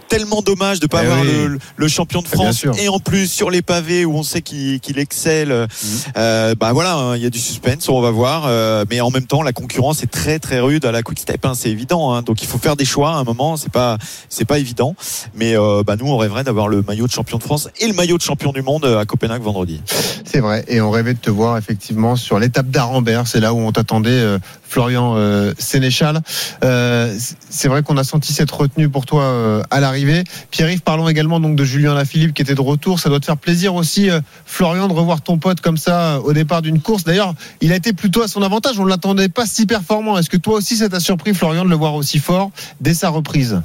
[0.08, 1.28] tellement dommage de pas Eh avoir oui.
[1.32, 4.42] le, le champion de Eh France et en plus sur les pavés où on sait
[4.42, 5.50] qu'il excelle.
[5.52, 5.68] Mhm.
[6.18, 9.10] euh, bah voilà, hein, il y a du suspense, on va voir, euh, mais en
[9.10, 12.12] même temps la concurrence est très très rude à la Quick Step, hein, c'est évident.
[12.14, 14.96] hein, donc il faut faire des choix à un moment, c'est pas c'est pas évident,
[15.34, 17.94] mais euh, bah nous on rêverait d'avoir le maillot de champion de France et le
[17.94, 19.80] maillot de champion du monde à Copenhague vendredi.
[20.32, 23.58] C'est vrai, et on rêvait de te voir effectivement sur l'étape d'Arambert, c'est là où
[23.58, 26.22] on t'attendait, euh, Florian euh, Sénéchal.
[26.64, 27.14] Euh,
[27.50, 30.24] c'est vrai qu'on a senti cette retenue pour toi à l'arrivée.
[30.50, 33.02] Pierre-Yves, parlons également donc de Julien Lafilippe qui était de retour.
[33.02, 34.10] Ça doit te faire plaisir aussi,
[34.46, 37.04] Florian, de revoir ton pote comme ça au départ d'une course.
[37.04, 38.80] D'ailleurs, il a été plutôt à son avantage.
[38.80, 40.18] On ne l'attendait pas si performant.
[40.18, 43.10] Est-ce que toi aussi, ça t'a surpris, Florian, de le voir aussi fort dès sa
[43.10, 43.62] reprise?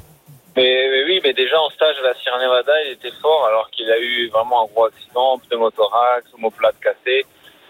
[0.57, 3.71] Mais, mais oui, mais déjà en stage à la Sierra Nevada, il était fort alors
[3.71, 7.27] qu'il a eu vraiment un gros accident, pneumothorax, omoplate cassé.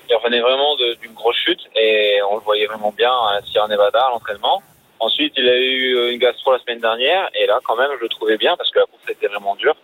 [0.09, 3.66] Il revenait vraiment d'une grosse chute et on le voyait vraiment bien à la Sierra
[3.66, 4.62] Nevada à l'entraînement.
[5.01, 8.03] Ensuite, il a eu euh, une gastro la semaine dernière et là, quand même, je
[8.03, 9.77] le trouvais bien parce que la course était vraiment dure.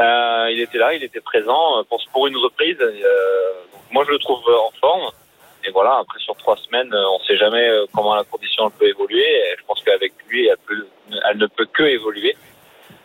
[0.00, 2.76] Euh, il était là, il était présent euh, pour, une reprise.
[2.80, 3.52] euh,
[3.90, 5.10] moi, je le trouve en forme.
[5.64, 8.70] Et voilà, après sur trois semaines, euh, on ne sait jamais euh, comment la condition
[8.70, 9.24] peut évoluer.
[9.24, 10.86] Et je pense qu'avec lui, elle, peut-
[11.28, 12.36] elle ne peut que évoluer.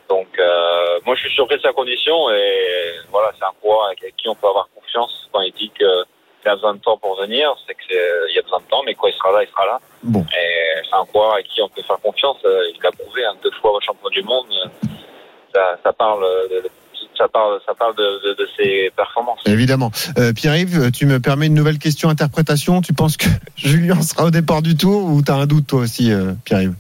[0.10, 4.00] Donc euh, moi, je suis surpris de sa condition et voilà, c'est un coureur avec
[4.16, 6.04] qui on peut avoir confiance quand il dit que
[6.42, 8.94] qu'il a besoin de temps pour venir, c'est qu'il y a besoin de temps, mais
[8.94, 9.80] quand il sera là, il sera là.
[10.04, 10.22] Bon.
[10.22, 12.38] Et c'est un coureur à qui on peut faire confiance.
[12.46, 14.46] Euh, Il l'a prouvé, hein, deux fois champion du monde.
[14.54, 14.68] Euh,
[15.54, 16.64] Ça, ça parle de,
[17.18, 19.40] ça parle, de ses performances.
[19.46, 19.92] Évidemment.
[20.18, 22.82] Euh, Pierre-Yves, tu me permets une nouvelle question interprétation.
[22.82, 25.82] Tu penses que Julien sera au départ du tour ou tu as un doute toi
[25.82, 26.74] aussi, euh, Pierre-Yves?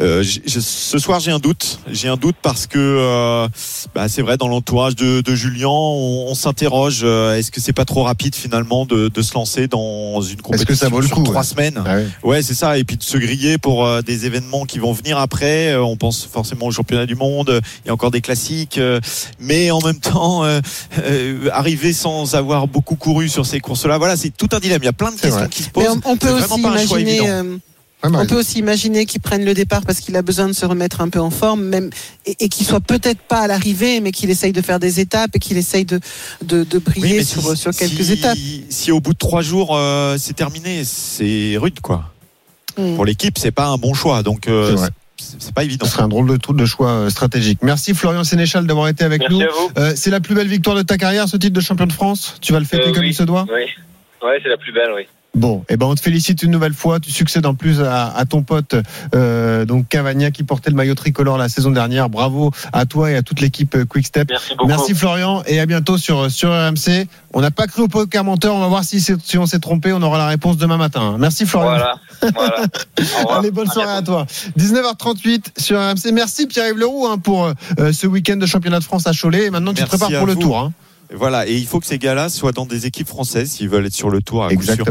[0.00, 1.78] Euh, ce soir, j'ai un doute.
[1.90, 3.48] J'ai un doute parce que euh,
[3.94, 7.02] bah, c'est vrai dans l'entourage de, de Julien, on, on s'interroge.
[7.04, 10.66] euh, Est-ce que c'est pas trop rapide finalement de, de se lancer dans une compétition
[10.66, 11.46] que ça vaut le sur coup, trois ouais.
[11.46, 12.04] semaines Ah oui.
[12.24, 12.76] Ouais, c'est ça.
[12.78, 15.72] Et puis de se griller pour euh, des événements qui vont venir après.
[15.72, 17.60] Euh, on pense forcément au championnat du monde.
[17.84, 19.00] Il y a encore des classiques, euh,
[19.38, 20.60] mais en même temps, euh,
[20.98, 24.80] euh, arriver sans avoir beaucoup couru sur ces courses-là, voilà, c'est tout un dilemme.
[24.82, 25.48] Il y a plein de questions vrai.
[25.48, 26.00] qui se Mais posent.
[26.04, 27.20] on, on peut aussi imaginer.
[28.04, 30.66] Ouais, On peut aussi imaginer qu'il prenne le départ parce qu'il a besoin de se
[30.66, 31.90] remettre un peu en forme, même
[32.26, 35.30] et, et qu'il soit peut-être pas à l'arrivée, mais qu'il essaye de faire des étapes
[35.34, 36.00] et qu'il essaye de
[36.44, 38.38] de, de briller Oui, sur, si- sur quelques si- étapes.
[38.68, 42.10] Si au bout de trois jours euh, c'est terminé, c'est rude quoi.
[42.76, 42.96] Mm.
[42.96, 44.76] Pour l'équipe, c'est pas un bon choix, donc euh,
[45.16, 45.86] C'est pas évident.
[45.86, 47.60] Ce serait un drôle de, de choix euh, stratégique.
[47.62, 49.42] Merci Florian Sénéchal d'avoir été avec Merci nous.
[49.78, 52.34] Euh, c'est la plus belle victoire de ta carrière, ce titre de champion de France?
[52.40, 53.10] Tu vas le fêter Euh, comme oui.
[53.10, 53.46] il se doit?
[53.48, 53.62] Oui,
[54.26, 55.02] ouais, c'est la plus belle, oui.
[55.34, 57.00] Bon, et ben on te félicite une nouvelle fois.
[57.00, 58.76] Tu succèdes en plus à, à ton pote
[59.16, 62.08] euh, donc Cavagna qui portait le maillot tricolore la saison dernière.
[62.08, 64.28] Bravo à toi et à toute l'équipe Quick Step.
[64.30, 64.68] Merci beaucoup.
[64.68, 67.08] Merci Florian et à bientôt sur sur RMC.
[67.32, 68.54] On n'a pas cru au poker menteur.
[68.54, 69.92] On va voir si, c'est- si on s'est trompé.
[69.92, 71.16] On aura la réponse demain matin.
[71.18, 71.70] Merci Florian.
[71.70, 72.00] Voilà.
[73.36, 74.26] Allez, bonne À soirée à toi.
[74.56, 76.12] 19h38 sur RMC.
[76.12, 77.46] Merci Pierre-Yves Leroux hein, pour
[77.80, 79.46] euh, ce week-end de championnat de France à Cholet.
[79.46, 80.40] Et maintenant, tu te prépares pour le vous.
[80.40, 80.58] tour.
[80.58, 80.72] hein.
[81.12, 83.94] Voilà, et il faut que ces gars-là soient dans des équipes françaises s'ils veulent être
[83.94, 84.44] sur le tour.
[84.44, 84.84] À coup sûr.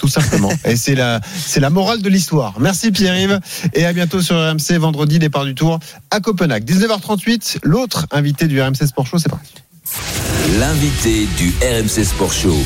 [0.00, 0.50] Tout simplement.
[0.64, 2.54] Et c'est la, c'est la morale de l'histoire.
[2.58, 3.38] Merci Pierre-Yves.
[3.74, 5.78] Et à bientôt sur RMC, vendredi, départ du tour
[6.10, 6.64] à Copenhague.
[6.64, 9.52] 19h38, l'autre invité du RMC Sport Show, c'est parti.
[10.58, 12.56] L'invité du RMC Sport Show.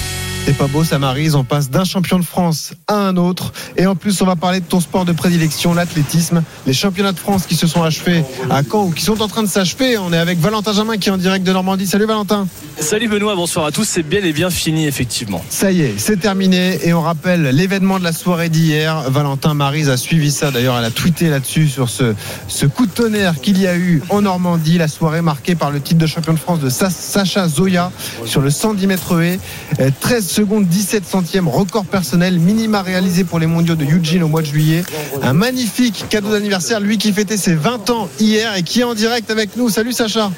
[0.46, 1.34] C'est pas beau, ça Marise.
[1.36, 3.52] On passe d'un champion de France à un autre.
[3.78, 6.42] Et en plus, on va parler de ton sport de prédilection, l'athlétisme.
[6.66, 9.42] Les championnats de France qui se sont achevés à Caen ou qui sont en train
[9.42, 9.96] de s'achever.
[9.96, 11.86] On est avec Valentin Jamin qui est en direct de Normandie.
[11.86, 12.46] Salut Valentin.
[12.78, 13.84] Salut Benoît, bonsoir à tous.
[13.84, 15.42] C'est bien et bien fini, effectivement.
[15.48, 19.10] Ça y est, c'est terminé et on rappelle l'événement de la soirée d'hier.
[19.10, 20.50] Valentin Marise a suivi ça.
[20.50, 22.14] D'ailleurs, elle a tweeté là-dessus sur ce,
[22.48, 24.76] ce coup de tonnerre qu'il y a eu en Normandie.
[24.76, 27.90] La soirée marquée par le titre de champion de France de Sa- Sacha Zoya
[28.26, 29.40] sur le 110 mètres haies.
[29.80, 34.28] Euh, 13 secondes 17 centièmes, record personnel, minima réalisé pour les mondiaux de Eugene au
[34.28, 34.82] mois de juillet.
[35.22, 38.94] Un magnifique cadeau d'anniversaire, lui qui fêtait ses 20 ans hier et qui est en
[38.94, 39.70] direct avec nous.
[39.70, 40.32] Salut Sacha.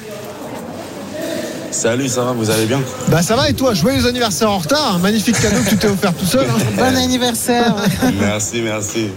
[1.71, 4.95] Salut, ça va, vous allez bien Bah ça va et toi Joyeux anniversaire en retard.
[4.95, 6.45] Un magnifique cadeau que tu t'es offert tout seul.
[6.49, 6.57] hein.
[6.77, 7.75] Bon anniversaire.
[8.19, 9.07] Merci, merci.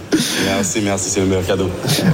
[0.45, 1.69] Merci, merci, c'est le meilleur cadeau.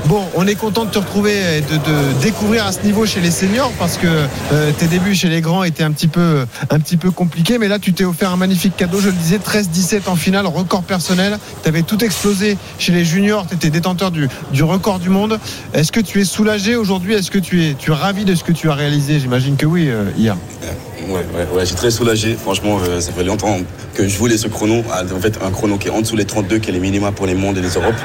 [0.05, 3.19] Bon, on est content de te retrouver et de, de découvrir à ce niveau chez
[3.19, 4.07] les seniors parce que
[4.53, 7.57] euh, tes débuts chez les grands étaient un petit peu, un petit peu compliqués.
[7.57, 8.99] Mais là, tu t'es offert un magnifique cadeau.
[9.01, 11.39] Je le disais, 13-17 en finale, record personnel.
[11.63, 13.47] Tu avais tout explosé chez les juniors.
[13.49, 15.39] Tu étais détenteur du, du record du monde.
[15.73, 17.13] Est-ce que tu es soulagé aujourd'hui?
[17.15, 19.19] Est-ce que tu es, tu es ravi de ce que tu as réalisé?
[19.19, 20.26] J'imagine que oui, euh, hier.
[20.35, 20.86] 그.
[21.07, 22.35] Ouais, ouais, ouais, suis très soulagé.
[22.41, 23.57] Franchement, euh, ça fait longtemps
[23.93, 24.83] que je voulais ce chrono.
[24.91, 27.11] Ah, En fait, un chrono qui est en dessous les 32, qui est les minima
[27.11, 27.95] pour les mondes et les Europes.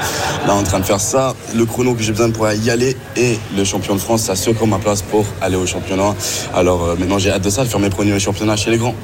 [0.46, 1.34] Là, en train de faire ça.
[1.54, 4.66] Le chrono que j'ai besoin pour y aller et le champion de France, ça secouer
[4.66, 6.14] ma place pour aller au championnat.
[6.54, 8.94] Alors euh, maintenant, j'ai hâte de ça, de faire mes premiers championnats chez les grands.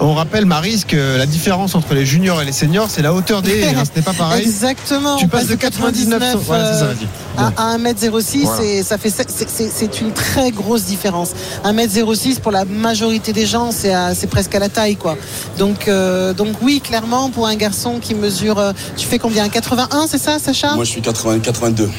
[0.00, 3.42] On rappelle, Maris, que la différence entre les juniors et les seniors, c'est la hauteur
[3.42, 3.74] des haies.
[3.74, 3.82] hein.
[3.84, 4.42] Ce n'est pas pareil.
[4.42, 5.16] Exactement.
[5.16, 7.54] Tu passes passe de 99 99 Voilà, c'est ça, euh, vas-y.
[7.56, 8.64] à, à 1m06 Voilà.
[8.64, 11.30] et ça fait c'est une très grosse différence
[11.64, 15.16] 1m06 pour la majorité des c'est presque à la taille quoi.
[15.58, 19.48] Donc euh, donc oui clairement pour un garçon qui mesure euh, tu fais combien?
[19.48, 20.74] 81 c'est ça Sacha?
[20.74, 21.90] Moi, je suis 80, 82.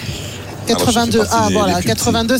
[0.76, 1.96] 82 Alors, je fais ah des- voilà des plus petits.
[1.98, 2.38] 82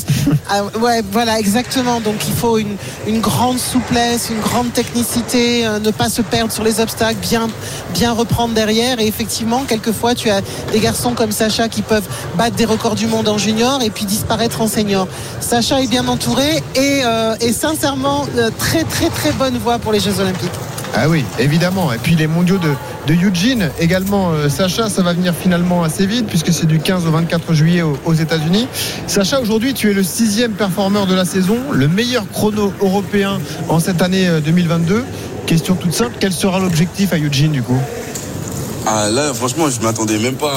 [0.50, 2.00] ah, ouais voilà exactement.
[2.02, 2.76] Donc il faut une,
[3.08, 7.48] une grande souplesse une grande technicité euh, ne pas se perdre sur les obstacles bien
[7.94, 9.00] bien reprendre derrière.
[9.00, 12.08] Et effectivement quelquefois tu as des garçons comme Sacha qui peuvent
[12.38, 15.08] battre des records du monde en junior et puis disparaître en senior.
[15.40, 19.92] Sacha est bien entouré et, euh, et sincèrement euh, très très très bonne voie pour
[19.92, 20.50] les Jeux Olympiques
[20.96, 21.94] Ah oui, évidemment.
[21.94, 22.74] Et puis les mondiaux de,
[23.08, 24.32] de Eugene également.
[24.32, 27.82] euh, Sacha, ça va venir finalement assez vite puisque c'est du 15 au 24 juillet
[27.84, 28.68] aux, aux États-Unis.
[29.08, 33.80] Sacha, aujourd'hui, tu es le sixième performeur de la saison, le meilleur chrono européen en
[33.80, 35.06] cette année euh, 2022.
[35.46, 37.80] Question toute simple, quel sera l'objectif à Eugene du coup?
[38.92, 40.52] Ah, là, franchement, je m'attendais même pas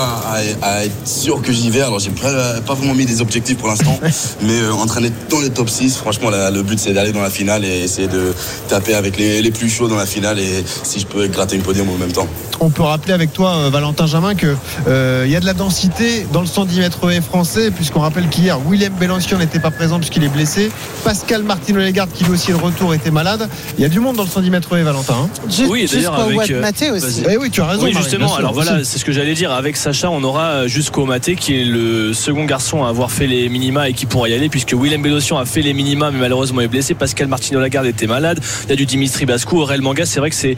[0.62, 1.82] à, à être sûr que j'y vais.
[1.82, 3.98] Alors, j'ai pas, pas vraiment mis des objectifs pour l'instant.
[4.40, 7.28] mais euh, entraîner dans les top 6, franchement, là, le but, c'est d'aller dans la
[7.28, 8.32] finale et essayer de
[8.68, 11.62] taper avec les, les plus chauds dans la finale et si je peux gratter une
[11.62, 12.26] podium en même temps.
[12.60, 14.56] On peut rappeler avec toi, euh, Valentin Jamin, qu'il
[14.86, 18.58] euh, y a de la densité dans le 110 mètres haies français, puisqu'on rappelle qu'hier,
[18.66, 20.70] William Bélancion n'était pas présent puisqu'il est blessé.
[21.04, 23.48] Pascal Martino Legarde, qui lui aussi est de retour, était malade.
[23.78, 25.14] Il y a du monde dans le 110 mètres haies, Valentin.
[25.24, 25.48] hein?
[25.68, 27.24] Oui, d'ailleurs, avec, euh, Maté aussi.
[27.28, 27.82] Eh oui, tu as raison.
[27.84, 28.21] Oui, justement.
[28.36, 29.52] Alors voilà, c'est ce que j'allais dire.
[29.52, 33.26] Avec Sacha, on aura euh, jusqu'au Maté, qui est le second garçon à avoir fait
[33.26, 36.18] les minima et qui pourra y aller, puisque Willem Bédossian a fait les minima, mais
[36.18, 36.94] malheureusement est blessé.
[36.94, 38.40] Pascal Martino Lagarde était malade.
[38.64, 40.06] Il y a du Dimitri Bascou, Aurel Manga.
[40.06, 40.56] C'est vrai que c'est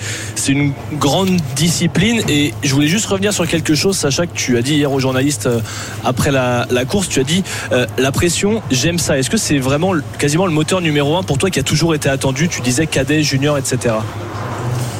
[0.49, 2.23] une grande discipline.
[2.29, 5.01] Et je voulais juste revenir sur quelque chose, Sacha, que tu as dit hier aux
[5.01, 5.61] journalistes euh,
[6.05, 7.09] après la, la course.
[7.09, 7.43] Tu as dit
[7.73, 9.19] euh, la pression, j'aime ça.
[9.19, 12.09] Est-ce que c'est vraiment quasiment le moteur numéro un pour toi qui a toujours été
[12.09, 12.49] attendu?
[12.49, 13.95] Tu disais cadet, junior, etc.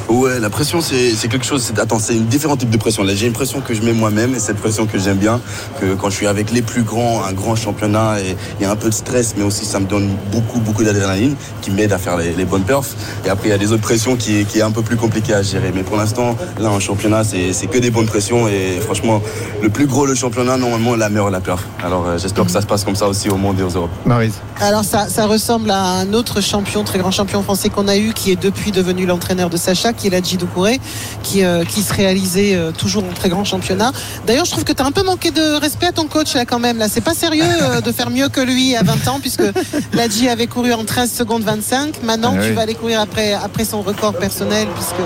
[0.07, 1.63] Ouais, la pression, c'est c'est quelque chose.
[1.63, 3.03] c'est- Attends, c'est une différent type de pression.
[3.03, 5.41] Là, j'ai une pression que je mets moi-même et cette pression que j'aime bien.
[5.81, 8.71] Que quand je suis avec les plus grands, un grand championnat, et il y a
[8.71, 11.97] un peu de stress, mais aussi ça me donne beaucoup, beaucoup d'adrénaline qui m'aide à
[11.97, 12.95] faire les, les bonnes perfs.
[13.25, 15.33] Et après, il y a des autres pressions qui, qui est un peu plus compliqué
[15.33, 15.71] à gérer.
[15.73, 18.47] Mais pour l'instant, là, en championnat, c'est c'est que des bonnes pressions.
[18.47, 19.21] Et franchement,
[19.63, 21.63] le plus gros, le championnat, normalement, la meilleure, la perf.
[21.83, 23.91] Alors, euh, j'espère que ça se passe comme ça aussi au monde et aux Europes.
[24.05, 24.35] Maryse.
[24.61, 28.13] Alors ça, ça ressemble à un autre champion, très grand champion français qu'on a eu,
[28.13, 30.79] qui est depuis devenu l'entraîneur de Sacha, qui est Ladji Doucouré,
[31.23, 33.91] qui, euh, qui se réalisait euh, toujours en très grand championnat.
[34.25, 36.45] D'ailleurs, je trouve que tu as un peu manqué de respect à ton coach là
[36.45, 36.77] quand même.
[36.77, 39.43] Là, c'est pas sérieux euh, de faire mieux que lui à 20 ans, puisque
[39.93, 42.03] Ladji avait couru en 13 secondes 25.
[42.03, 42.53] Maintenant, Ah tu oui.
[42.55, 45.01] vas aller courir après, après son record personnel, puisque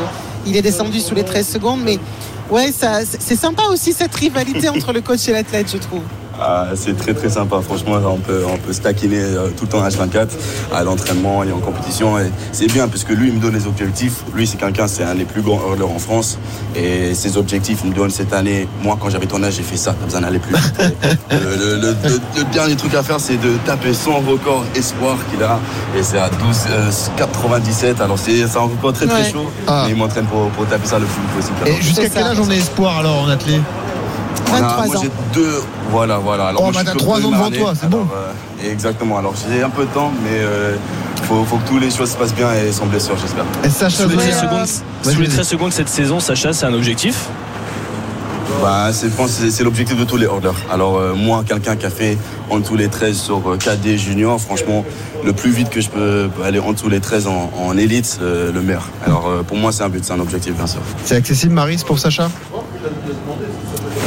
[0.46, 1.80] il est descendu sous les 13 secondes.
[1.84, 2.00] Mais
[2.50, 6.02] ouais, ça, c'est sympa aussi cette rivalité entre le coach et l'athlète, je trouve.
[6.42, 9.70] Ah, c'est très très sympa, franchement, on peut, on peut se taquiner euh, tout le
[9.70, 10.28] temps à H24,
[10.74, 12.18] à l'entraînement et en compétition.
[12.18, 14.24] Et c'est bien parce que lui, il me donne les objectifs.
[14.34, 16.38] Lui, c'est quelqu'un, c'est un des plus grands hurleurs en France.
[16.76, 18.68] Et ses objectifs, il me donne cette année.
[18.84, 20.74] Moi, quand j'avais ton âge, j'ai fait ça, t'as besoin d'aller plus vite.
[21.32, 25.18] le, le- le- le- le dernier truc à faire, c'est de taper son record espoir
[25.30, 25.60] qu'il a.
[25.98, 26.38] Et c'est à 12,
[26.70, 28.00] euh, 97.
[28.02, 29.32] Alors, c'est c'est un record très très Ouais.
[29.32, 29.46] chaud.
[29.68, 29.84] Ah.
[29.86, 31.58] Mais il m'entraîne pour, pour taper ça le plus possible.
[31.68, 33.60] Et jusqu'à quel âge on est espoir alors en athlète?
[34.52, 35.02] 23 moi, ans.
[35.02, 35.62] j'ai deux.
[35.92, 36.48] Voilà, voilà.
[36.48, 37.58] Alors, Oh, moi, bah, t'as ans devant année.
[37.60, 38.08] toi, c'est bon.
[38.14, 39.18] euh, exactement.
[39.18, 40.40] Alors, j'ai un peu de temps, mais
[41.18, 43.46] il faut, faut que toutes les choses se passent bien et sans blessure, j'espère.
[43.64, 44.42] Et Sacha Sous les, 13 Zoya.
[44.42, 44.68] secondes,
[45.04, 45.36] sous les vas-y.
[45.36, 47.26] 13 secondes cette saison, Sacha, c'est un objectif?
[48.62, 50.50] Bah, c'est, je pense que c'est, l'objectif de tous les hurdlers.
[50.72, 52.18] Alors, euh, moi, quelqu'un qui a fait
[52.50, 54.84] en dessous les 13 sur euh, KD junior, franchement,
[55.24, 58.52] le plus vite que je peux aller en dessous les 13 en, en élite, euh,
[58.52, 58.90] le meilleur.
[59.06, 60.82] Alors, euh, pour moi, c'est un but, c'est un objectif, bien sûr.
[61.06, 62.30] C'est accessible, Maryse, pour Sacha?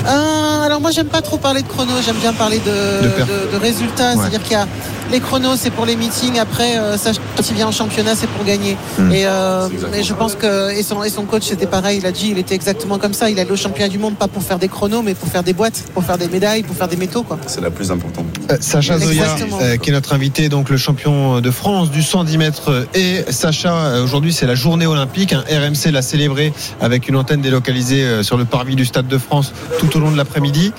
[0.07, 4.13] Euh, alors moi j'aime pas trop parler de chrono, j'aime bien parler de, résultats.
[4.13, 4.17] Ouais.
[4.19, 4.67] C'est-à-dire qu'il y a
[5.13, 8.27] les chronos c'est pour les meetings, après euh, ça quand il vient en championnat c'est
[8.29, 8.77] pour gagner.
[8.99, 9.13] Hmm.
[9.13, 12.13] Et, euh, et je pense que et son, et son coach c'était pareil, il a
[12.13, 13.31] dit il était exactement comme ça.
[13.31, 15.53] Il allait au championnat du monde pas pour faire des chronos mais pour faire des
[15.53, 17.39] boîtes, pour faire des médailles, pour faire des métaux quoi.
[17.47, 18.27] C'est la plus importante.
[18.51, 22.39] Euh, Sacha Zoya, euh, qui est notre invité, donc le champion de France du 110
[22.39, 22.87] mètres.
[22.95, 25.33] Et Sacha, aujourd'hui, c'est la journée olympique.
[25.35, 25.45] hein.
[25.49, 29.95] RMC l'a célébré avec une antenne délocalisée sur le parvis du Stade de France tout
[29.97, 30.73] au long de l'après-midi.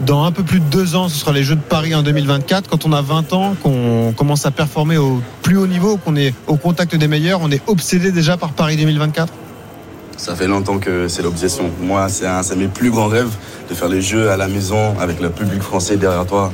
[0.00, 2.68] Dans un peu plus de deux ans, ce sera les Jeux de Paris en 2024.
[2.68, 6.34] Quand on a 20 ans, qu'on commence à performer au plus haut niveau, qu'on est
[6.46, 9.32] au contact des meilleurs, on est obsédé déjà par Paris 2024
[10.16, 11.70] Ça fait longtemps que c'est l'obsession.
[11.80, 13.30] Moi, c'est un, c'est mes plus grands rêves
[13.68, 16.52] de faire les jeux à la maison avec le public français derrière toi.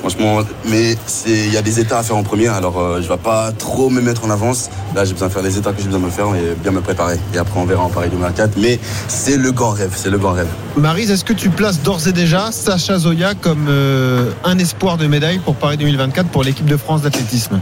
[0.00, 0.96] Franchement, mais
[1.26, 3.90] il y a des états à faire en premier, alors euh, je vais pas trop
[3.90, 4.70] me mettre en avance.
[4.94, 6.80] Là, j'ai besoin de faire les états que j'ai besoin de faire et bien me
[6.80, 7.18] préparer.
[7.34, 8.56] Et après, on verra en Paris 2024.
[8.58, 10.48] Mais c'est le grand rêve, c'est le grand rêve.
[10.76, 15.06] Marise, est-ce que tu places d'ores et déjà Sacha Zoya comme euh, un espoir de
[15.06, 17.60] médaille pour Paris 2024 pour l'équipe de France d'athlétisme?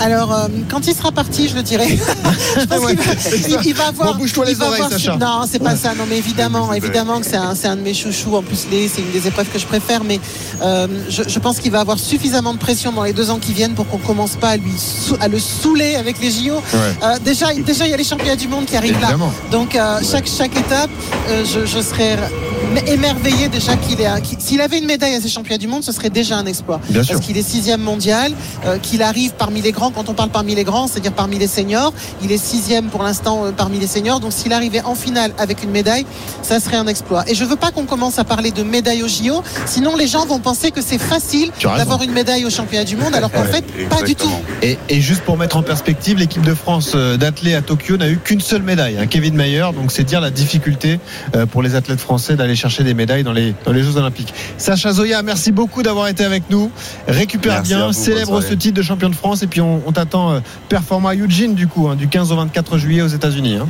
[0.00, 1.88] Alors, euh, quand il sera parti, je le dirai.
[2.60, 4.12] Je pense Ouais, qu'il va- il, il va avoir.
[4.14, 5.16] Bon, bouge-toi les il va oreilles, avoir- Sacha.
[5.16, 5.76] Non, c'est pas Ouais.
[5.76, 5.94] ça.
[5.94, 8.36] Non, mais évidemment, évidemment que c'est un, c'est un de mes chouchous.
[8.36, 10.04] En plus, c'est une des épreuves que je préfère.
[10.04, 10.20] Mais
[10.62, 13.52] euh, je, je pense qu'il va avoir suffisamment de pression dans les deux ans qui
[13.52, 14.72] viennent pour qu'on commence pas à lui
[15.20, 16.60] à le saouler avec les JO.
[16.74, 19.26] Euh, déjà, déjà, il y a les championnats du monde qui arrivent Évidemment.
[19.26, 19.50] là.
[19.50, 20.90] Donc, euh, chaque chaque étape,
[21.28, 22.16] euh, je, je serais
[22.86, 24.06] émerveillé déjà qu'il ait.
[24.06, 26.46] un- qu'il- S'il avait une médaille à ces championnats du monde, ce serait déjà un
[26.46, 26.80] exploit.
[26.90, 27.02] Bien.
[27.04, 28.32] Parce qu'il est sixième mondial,
[28.66, 29.90] euh, qu'il arrive parmi les grands.
[29.90, 33.44] Quand on parle parmi les grands, c'est-à-dire parmi les seniors, il est sixième pour l'instant
[33.46, 34.20] euh, parmi les seniors.
[34.20, 36.04] Donc s'il arrivait en finale avec une médaille,
[36.42, 37.24] ça serait un exploit.
[37.28, 40.26] Et je veux pas qu'on commence à parler de médaille au JO, sinon les gens
[40.26, 43.48] vont penser que c'est facile d'avoir une médaille au championnat du monde, alors qu'en Ouais,
[43.62, 44.30] fait, pas du tout.
[44.62, 48.08] Et, et juste pour mettre en perspective, l'équipe de France euh, d'athlètes à Tokyo n'a
[48.08, 49.66] eu qu'une seule médaille, hein, Kevin Mayer.
[49.74, 50.98] Donc c'est dire la difficulté
[51.50, 54.32] pour les athlètes français d'aller chercher des médailles dans les, dans les Jeux Olympiques.
[54.58, 56.70] Sacha Zoya, merci beaucoup d'avoir été avec nous.
[57.06, 59.92] Récupère Merci bien, vous, célèbre ce titre de champion de France et puis on, on
[59.92, 63.56] t'attend euh, performant à Eugene du coup, hein, du 15 au 24 juillet aux États-Unis.
[63.56, 63.68] hein.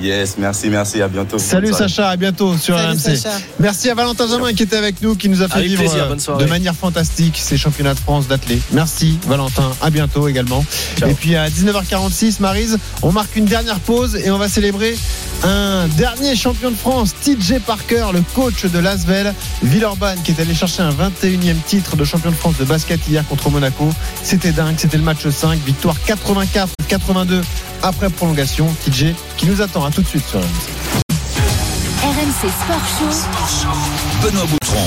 [0.00, 1.38] Yes, merci, merci, à bientôt.
[1.38, 1.72] Salut.
[1.72, 3.16] Sacha, à bientôt sur Salut, RMC.
[3.16, 3.36] Sacha.
[3.58, 6.08] Merci à Valentin Jamin qui était avec nous, qui nous a fait Avec vivre plaisir,
[6.10, 8.62] euh, de manière fantastique ces championnats de France d'athlètes.
[8.72, 10.64] Merci Valentin, à bientôt également.
[10.98, 11.08] Ciao.
[11.08, 14.96] Et puis à 19h46, Marise, on marque une dernière pause et on va célébrer
[15.42, 20.54] un dernier champion de France, TJ Parker, le coach de Lasvel, Villeurbanne, qui est allé
[20.54, 23.88] chercher un 21e titre de champion de France de basket hier contre Monaco.
[24.22, 27.42] C'était dingue, c'était le match 5, victoire 84-82
[27.82, 28.74] après prolongation.
[28.84, 30.46] TJ qui nous attend, à tout de suite sur RMC.
[32.02, 32.86] RMC Sport
[33.48, 33.68] Show.
[34.22, 34.84] Benoît Boutron.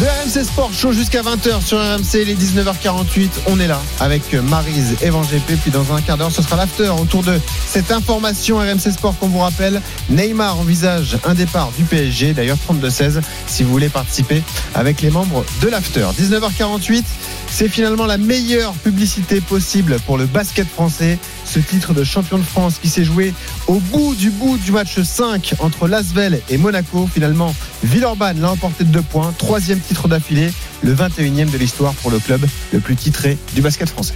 [0.00, 3.28] Le RMC Sport Show jusqu'à 20h sur RMC, les 19h48.
[3.46, 5.60] On est là avec Marise et GP.
[5.62, 9.28] Puis dans un quart d'heure, ce sera l'after autour de cette information RMC Sport qu'on
[9.28, 9.80] vous rappelle.
[10.10, 14.42] Neymar envisage un départ du PSG, d'ailleurs 32-16, si vous voulez participer
[14.74, 16.06] avec les membres de l'after.
[16.20, 17.04] 19h48,
[17.48, 21.18] c'est finalement la meilleure publicité possible pour le basket français.
[21.54, 23.32] Ce titre de champion de France qui s'est joué
[23.68, 27.06] au bout du bout du match 5 entre Lasvel et Monaco.
[27.06, 29.32] Finalement, Villeurbanne l'a emporté de deux points.
[29.38, 30.52] Troisième titre d'affilée,
[30.82, 34.14] le 21e de l'histoire pour le club le plus titré du basket français.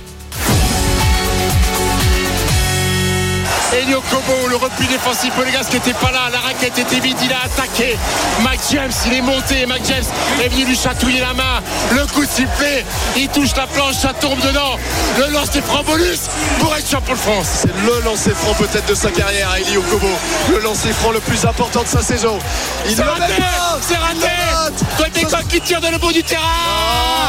[3.97, 7.97] Kobo, le repli défensif monégasque n'était pas là, la raquette était vide, il a attaqué.
[8.43, 10.05] Mac James, il est monté, Mac James
[10.45, 11.63] est venu lui chatouiller la main.
[11.93, 12.85] Le coup de sifflet,
[13.17, 14.77] il touche la planche, ça tombe dedans.
[15.19, 16.21] Le lancer franc bonus
[16.61, 17.47] pour être champion de France.
[17.63, 20.11] C'est le lancer franc peut-être de sa carrière, Elio Kobo.
[20.51, 22.39] Le lancer franc le plus important de sa saison.
[22.87, 23.33] Il C'est raté,
[23.81, 25.11] c'est raté.
[25.15, 26.43] des coqs qui tirent de le bout du terrain.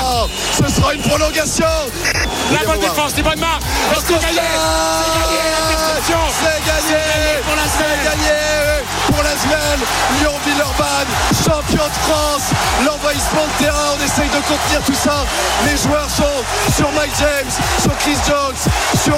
[0.04, 1.66] Oh, ce sera une prolongation.
[2.52, 3.60] La bonne défense, les bonnes mains.
[3.96, 5.79] C'est gagné C'est gagné,
[6.10, 6.20] l'interception.
[6.42, 7.42] C'est gagné.
[7.46, 8.00] Pour la semaine.
[8.04, 8.60] gagné
[9.12, 9.80] pour la semaine.
[10.20, 11.08] Lyon-Villeurbanne,
[11.44, 12.52] champion de France.
[12.86, 15.26] L'envahissement de terrain, on essaye de contenir tout ça.
[15.66, 16.44] Les joueurs sont
[16.76, 17.52] sur Mike James,
[17.82, 18.56] sur Chris Jones,
[19.04, 19.18] sur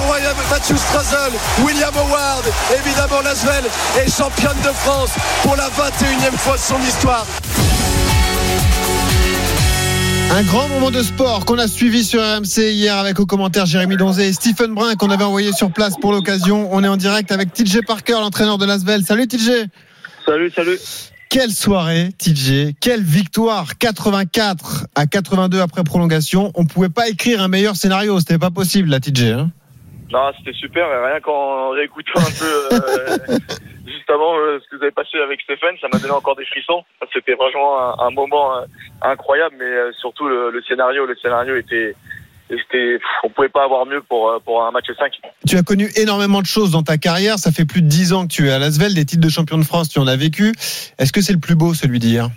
[0.50, 1.34] Matthew Strazel,
[1.64, 2.46] William Howard.
[2.74, 3.66] Évidemment Lasvel
[3.98, 5.12] est championne de France
[5.44, 7.26] pour la 21e fois de son histoire
[10.34, 13.97] Un grand moment de sport qu'on a suivi sur RMC hier avec au commentaire Jérémy
[13.97, 16.69] Donzé et Stephen Brun qu'on avait envoyé sur place pour l'occasion.
[16.71, 19.03] On est en direct avec TJ Parker, l'entraîneur de Lasvel.
[19.03, 19.67] Salut TJ
[20.25, 20.79] Salut, salut.
[21.29, 22.75] Quelle soirée, TJ.
[22.79, 23.77] Quelle victoire.
[23.77, 26.53] 84 à 82 après prolongation.
[26.55, 28.17] On pouvait pas écrire un meilleur scénario.
[28.21, 29.23] C'était pas possible, là, TJ.
[29.23, 29.51] Hein
[30.12, 30.88] Non, c'était super.
[30.89, 33.38] Rien qu'en réécoutant un peu euh,
[33.86, 36.45] juste avant euh, ce que vous avez passé avec Stéphane, ça m'a donné encore des
[36.45, 36.84] frissons.
[37.14, 38.66] C'était vraiment un, un moment euh,
[39.01, 41.05] incroyable, mais euh, surtout le, le scénario.
[41.05, 41.95] Le scénario était,
[42.49, 45.14] était, pff, on pouvait pas avoir mieux pour pour un match 5.
[45.47, 47.38] Tu as connu énormément de choses dans ta carrière.
[47.38, 48.93] Ça fait plus de 10 ans que tu es à Lasvel.
[48.93, 50.51] Des titres de champion de France, tu en as vécu.
[50.99, 52.28] Est-ce que c'est le plus beau, celui d'hier?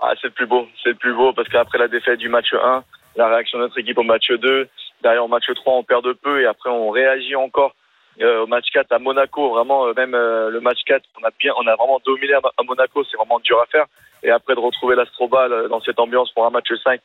[0.00, 0.66] Ah, c'est le plus beau.
[0.82, 2.84] C'est le plus beau parce qu'après la défaite du match 1,
[3.16, 4.68] la réaction de notre équipe au match 2,
[5.06, 7.76] derrière au match 3, on perd de peu et après on réagit encore
[8.20, 9.50] euh, au match 4 à Monaco.
[9.50, 12.40] Vraiment, euh, même euh, le match 4, on a bien, on a vraiment dominé à,
[12.58, 13.04] à Monaco.
[13.08, 13.86] C'est vraiment dur à faire.
[14.24, 17.00] Et après de retrouver l'Astrobal dans cette ambiance pour un match 5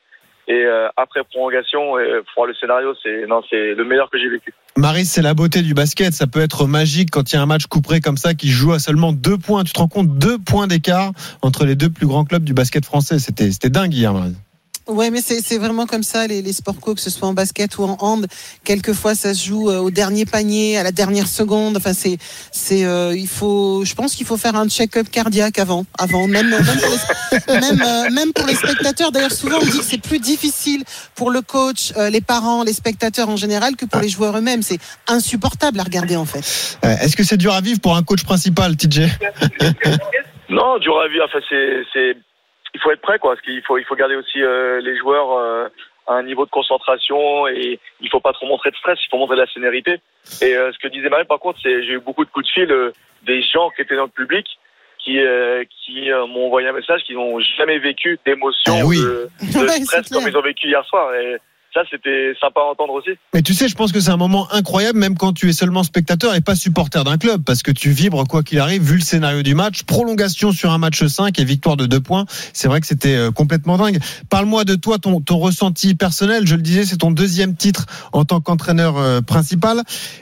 [0.47, 0.65] et
[0.97, 1.93] après prolongation,
[2.33, 4.53] pour le scénario, c'est non, c'est le meilleur que j'ai vécu.
[4.75, 6.13] Marie, c'est la beauté du basket.
[6.13, 8.73] Ça peut être magique quand il y a un match couperé comme ça qui joue
[8.73, 9.63] à seulement deux points.
[9.63, 11.11] Tu te rends compte deux points d'écart
[11.43, 13.19] entre les deux plus grands clubs du basket français.
[13.19, 14.35] C'était, c'était dingue hier, Marie.
[14.91, 17.77] Ouais, mais c'est vraiment comme ça, les, les sports co, que ce soit en basket
[17.77, 18.27] ou en hand.
[18.63, 21.77] Quelquefois, ça se joue euh, au dernier panier, à la dernière seconde.
[21.77, 22.17] Enfin, c'est,
[22.51, 26.49] c'est, euh, il faut, je pense qu'il faut faire un check-up cardiaque avant, avant, même,
[26.49, 29.11] même pour les, même, euh, même pour les spectateurs.
[29.11, 30.83] D'ailleurs, souvent, on dit que c'est plus difficile
[31.15, 34.61] pour le coach, euh, les parents, les spectateurs en général, que pour les joueurs eux-mêmes.
[34.61, 36.77] C'est insupportable à regarder, en fait.
[36.83, 39.01] Euh, Est-ce que c'est dur à vivre pour un coach principal, TJ
[40.49, 41.25] Non, dur à vivre.
[41.25, 42.17] Enfin, c'est,
[42.73, 43.31] il faut être prêt, quoi.
[43.35, 45.67] Parce qu'il faut, il faut garder aussi euh, les joueurs euh,
[46.07, 48.99] à un niveau de concentration et il faut pas trop montrer de stress.
[49.05, 49.99] Il faut montrer de la sénérité.
[50.41, 52.51] Et euh, ce que disait Marie, par contre, c'est, j'ai eu beaucoup de coups de
[52.51, 52.91] fil euh,
[53.23, 54.45] des gens qui étaient dans le public
[55.03, 58.97] qui, euh, qui euh, m'ont envoyé un message qu'ils n'ont jamais vécu d'émotion, Eh oui.
[59.01, 61.13] de, de stress comme ils ont vécu hier soir.
[61.15, 61.37] Et
[61.73, 63.11] ça, c'était sympa à entendre aussi.
[63.33, 65.83] Mais tu sais, je pense que c'est un moment incroyable, même quand tu es seulement
[65.83, 69.01] spectateur et pas supporter d'un club, parce que tu vibres quoi qu'il arrive, vu le
[69.01, 69.83] scénario du match.
[69.83, 72.25] Prolongation sur un match 5 et victoire de deux points.
[72.51, 73.99] C'est vrai que c'était euh, complètement dingue.
[74.29, 76.45] Parle-moi de toi, ton, ton ressenti personnel.
[76.45, 79.81] Je le disais, c'est ton deuxième titre en tant qu'entraîneur euh, principal.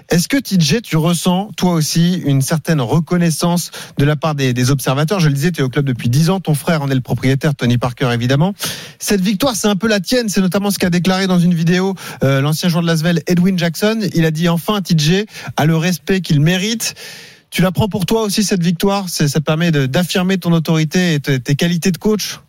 [0.10, 4.70] Est-ce que TJ, tu ressens toi aussi une certaine reconnaissance de la part des, des
[4.70, 5.20] observateurs?
[5.20, 6.40] Je le disais, tu es au club depuis 10 ans.
[6.40, 8.54] Ton frère en est le propriétaire, Tony Parker évidemment.
[9.00, 10.30] Cette victoire, c'est un peu la tienne.
[10.30, 14.00] C'est notamment ce qu'a déclaré dans une vidéo euh, l'ancien joueur de Lasvel, Edwin Jackson.
[14.14, 15.26] Il a dit enfin TJ
[15.58, 16.96] a le respect qu'il mérite.
[17.52, 19.10] Tu la prends pour toi aussi cette victoire?
[19.10, 22.40] Ça te permet d'affirmer ton autorité et tes, qualités de coach?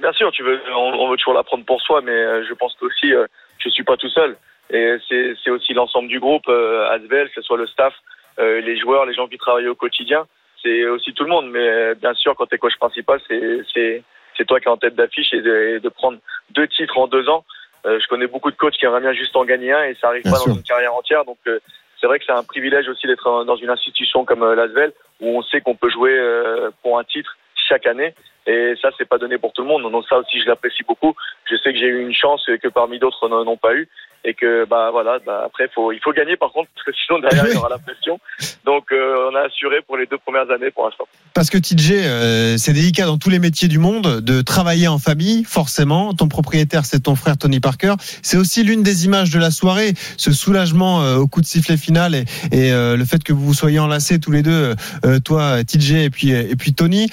[0.00, 0.32] Bien sûr,
[0.76, 3.26] on, veut toujours la prendre pour soi, mais euh, je pense que aussi, euh,
[3.58, 4.36] je suis pas tout seul.
[4.70, 7.92] Et c'est aussi l'ensemble du groupe, euh, Asvel, que ce soit le staff,
[8.38, 10.26] euh, les joueurs, les gens qui travaillent au quotidien.
[10.62, 11.50] C'est aussi tout le monde.
[11.50, 14.04] Mais bien sûr, quand tu es coach principal, c'est
[14.46, 16.18] toi qui es en tête d'affiche et de prendre
[16.50, 17.44] deux titres en deux ans.
[17.86, 20.08] Euh, je connais beaucoup de coachs qui aimeraient bien juste en gagner un et ça
[20.08, 20.48] arrive Bien pas sûr.
[20.52, 21.24] dans une carrière entière.
[21.24, 21.58] Donc euh,
[22.00, 25.38] c'est vrai que c'est un privilège aussi d'être dans une institution comme euh, l'Asvel où
[25.38, 28.14] on sait qu'on peut jouer euh, pour un titre chaque année.
[28.46, 29.82] Et ça, c'est pas donné pour tout le monde.
[29.90, 31.14] Donc ça aussi, je l'apprécie beaucoup.
[31.44, 33.88] Je sais que j'ai eu une chance que parmi d'autres n'en n'ont pas eu.
[34.24, 37.20] Et que bah voilà, bah, après faut, il faut gagner par contre parce que sinon
[37.20, 38.18] derrière il y aura la pression.
[38.64, 41.06] Donc euh, on a assuré pour les deux premières années pour l'instant.
[41.34, 44.98] Parce que TJ, euh, c'est délicat dans tous les métiers du monde de travailler en
[44.98, 46.12] famille, forcément.
[46.12, 47.94] Ton propriétaire, c'est ton frère Tony Parker.
[48.22, 51.76] C'est aussi l'une des images de la soirée, ce soulagement euh, au coup de sifflet
[51.76, 55.18] final et, et, euh, le fait que vous vous soyez enlacés tous les deux, euh,
[55.20, 57.08] toi, TJ et puis et puis Tony.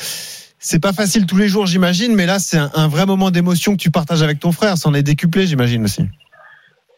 [0.59, 3.73] C'est pas facile tous les jours, j'imagine, mais là, c'est un, un vrai moment d'émotion
[3.73, 4.77] que tu partages avec ton frère.
[4.77, 6.03] Ça en est décuplé, j'imagine aussi.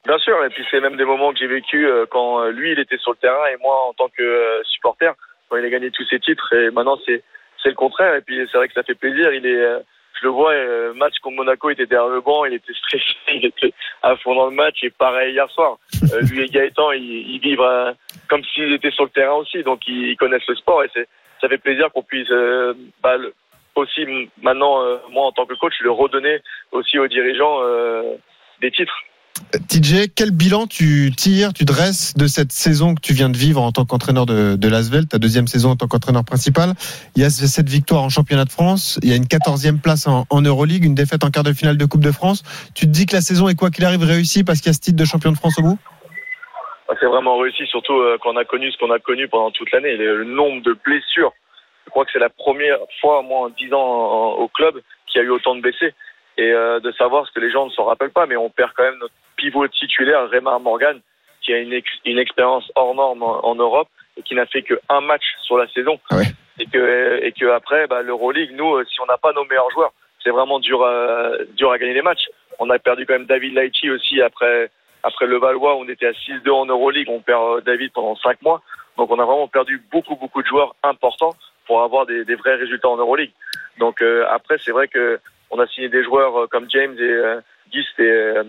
[0.10, 2.72] Bien sûr, et puis c'est même des moments que j'ai vécu euh, quand euh, lui
[2.72, 5.14] il était sur le terrain et moi en tant que euh, supporter
[5.48, 7.22] quand il a gagné tous ses titres et maintenant c'est
[7.62, 9.32] c'est le contraire et puis c'est vrai que ça fait plaisir.
[9.32, 9.62] Il est,
[10.20, 10.56] je le vois,
[10.96, 13.06] match contre Monaco, il était derrière le banc, il était stressé,
[13.36, 15.78] il était à fond dans le match et pareil hier soir.
[16.32, 17.96] Lui et Gaëtan, ils, ils vivent
[18.30, 21.08] comme s'ils étaient sur le terrain aussi, donc ils, connaissent le sport et c'est
[21.40, 22.34] ça fait plaisir qu'on puisse
[23.04, 23.18] bah,
[23.76, 24.08] aussi
[24.42, 24.82] maintenant
[25.12, 26.40] moi en tant que coach le redonner
[26.72, 28.16] aussi aux dirigeants euh,
[28.60, 29.04] des titres.
[29.68, 33.62] TJ, quel bilan tu tires, tu dresses de cette saison que tu viens de vivre
[33.62, 36.74] en tant qu'entraîneur de, de l'Asvel, ta deuxième saison en tant qu'entraîneur principal?
[37.16, 40.08] Il y a cette victoire en championnat de France, il y a une quatorzième place
[40.08, 42.44] en, en Euroleague, une défaite en quart de finale de Coupe de France.
[42.76, 44.74] Tu te dis que la saison est quoi qu'il arrive réussie parce qu'il y a
[44.74, 45.80] ce titre de champion de France au bout?
[46.88, 49.52] Bah, C'est vraiment réussi, surtout euh, quand on a connu ce qu'on a connu pendant
[49.52, 49.96] toute l'année.
[49.96, 51.34] Le, nombre de blessures,
[51.86, 55.24] je crois que c'est la première fois, moi, en 10 ans au club, qu'il y
[55.24, 55.94] a eu autant de blessés.
[56.38, 58.72] Et euh, de savoir ce que les gens ne s'en rappellent pas, mais on perd
[58.76, 61.00] quand même notre pivot titulaire, Raymar Morgan,
[61.42, 63.88] qui a une, ex- une expérience hors norme en, en Europe
[64.18, 65.98] et qui n'a fait qu'un match sur la saison.
[66.60, 69.72] Et que, et que après, bah, l'Euroleague, nous, euh, si on n'a pas nos meilleurs
[69.72, 72.26] joueurs, c'est vraiment dur à, dur à gagner les matchs.
[72.60, 74.70] On a perdu quand même David Laïchi aussi après,
[75.04, 78.42] après le Valois, on était à 6-2 en Euroleague, on perd euh, David pendant 5
[78.42, 78.62] mois.
[78.98, 81.34] Donc on a vraiment perdu beaucoup, beaucoup de joueurs importants
[81.66, 83.32] pour avoir des, des vrais résultats en Euroleague.
[83.78, 85.18] Donc euh, après, c'est vrai que
[85.52, 87.40] on a signé des joueurs euh, comme James et euh,
[87.72, 88.44] Gist et, euh,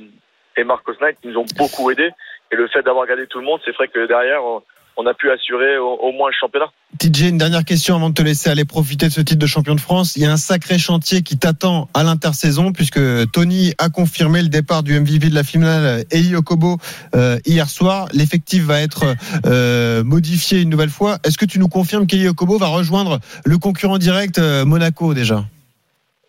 [0.56, 2.10] et Marcos Knight qui nous ont beaucoup aidés.
[2.52, 4.62] Et le fait d'avoir gardé tout le monde, c'est vrai que derrière, on,
[5.00, 6.66] on a pu assurer au, moins le championnat.
[6.98, 9.74] TJ, une dernière question avant de te laisser aller profiter de ce titre de champion
[9.74, 10.16] de France.
[10.16, 13.00] Il y a un sacré chantier qui t'attend à l'intersaison puisque
[13.32, 16.76] Tony a confirmé le départ du MVP de la finale Eli Okobo
[17.14, 18.08] euh, hier soir.
[18.12, 19.04] L'effectif va être
[19.46, 21.18] euh, modifié une nouvelle fois.
[21.24, 25.44] Est-ce que tu nous confirmes qu'Eli Okobo va rejoindre le concurrent direct euh, Monaco déjà?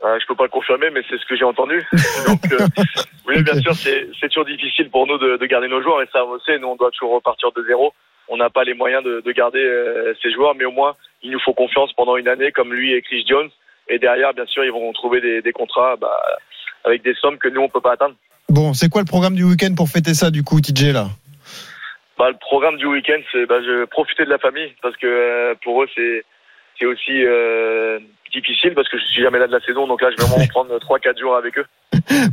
[0.03, 1.83] Euh, je peux pas le confirmer, mais c'est ce que j'ai entendu.
[2.27, 2.65] Donc, euh,
[3.27, 6.07] oui, bien sûr, c'est c'est toujours difficile pour nous de, de garder nos joueurs et
[6.11, 6.57] ça, on sait.
[6.57, 7.93] Nous, on doit toujours repartir de zéro.
[8.27, 11.31] On n'a pas les moyens de, de garder euh, ces joueurs, mais au moins, il
[11.31, 13.49] nous faut confiance pendant une année, comme lui et Chris Jones.
[13.89, 16.17] Et derrière, bien sûr, ils vont trouver des, des contrats bah,
[16.83, 18.15] avec des sommes que nous, on peut pas atteindre.
[18.49, 21.07] Bon, c'est quoi le programme du week-end pour fêter ça du coup, TJ là?
[22.17, 25.55] Bah, le programme du week-end, c'est bah, je profiter de la famille parce que euh,
[25.63, 26.23] pour eux, c'est
[26.77, 27.99] c'est aussi euh,
[28.31, 29.87] difficile parce que je suis jamais là de la saison.
[29.87, 31.65] Donc là, je vais vraiment prendre 3-4 jours avec eux.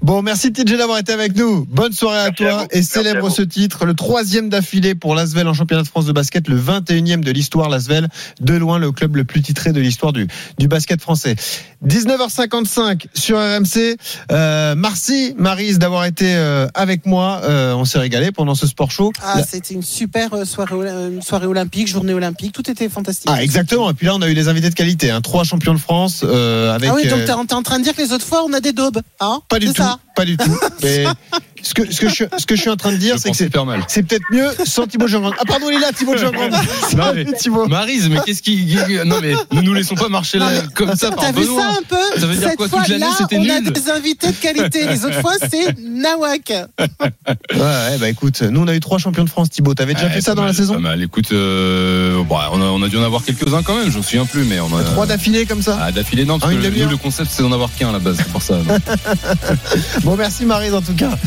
[0.02, 1.66] Bon, merci TJ d'avoir été avec nous.
[1.66, 5.82] Bonne soirée à toi et célèbre ce titre, le troisième d'affilée pour l'Asvel en championnat
[5.82, 8.08] de France de basket, le 21e de l'histoire l'Asvel,
[8.40, 10.26] de loin le club le plus titré de l'histoire du,
[10.58, 11.36] du basket français.
[11.86, 13.96] 19h55 sur RMC.
[14.32, 17.40] Euh, merci Marise d'avoir été euh, avec moi.
[17.44, 19.12] Euh, on s'est régalé pendant ce sport show.
[19.22, 20.74] Ah, La- c'était une super soirée,
[21.20, 23.30] soirée olympique, journée olympique, tout était fantastique.
[23.32, 23.90] Ah, exactement.
[23.90, 25.10] Et puis là, on a eu des invités de qualité.
[25.10, 25.20] Hein.
[25.20, 26.90] Trois champions de France euh, avec.
[26.90, 28.60] ah oui, donc euh, t'es en, train de dire que les autres fois, on a
[28.60, 29.40] des daubes, hein?
[29.48, 29.74] Pas du tout.
[29.74, 29.98] ça?
[30.14, 30.58] Pas du tout.
[30.82, 31.04] Mais
[31.62, 33.30] ce que, ce que, je, suis- ce que je suis en train de dire, c'est
[33.30, 33.50] que c'est
[33.88, 37.24] c'est peut-être mieux sans Thibaut Jean Ah, pardon, il est là, Thibaut Jean Non, mais,
[37.68, 38.76] Marise, mais qu'est-ce qui.
[39.04, 41.62] Non, mais ne nous laissons pas marcher là comme ça par T'as vu Benoît.
[41.62, 43.90] ça un peu Ça veut dire Cette quoi toute l'année fois-là, c'était on a des
[43.90, 44.86] invités de qualité.
[44.86, 46.52] Les autres fois, c'est Nawak.
[46.78, 49.74] Ouais, ouais, bah écoute, nous on a eu trois champions de France, Thibaut.
[49.74, 51.02] T'avais déjà Ouais, fait ça pas dans mal, la saison Pas mal.
[51.02, 54.02] Écoute, euh, bon, on, a, on a dû en avoir quelques-uns quand même, je me
[54.02, 54.82] souviens plus, mais on a.
[54.84, 57.02] Trois d'affilée comme ça Ah, d'affilée, non, parce En que une le, demi-heure nous, le
[57.02, 58.58] concept c'est d'en avoir qu'un à la base, c'est pour ça.
[60.02, 61.18] Bon, merci Marise en tout cas.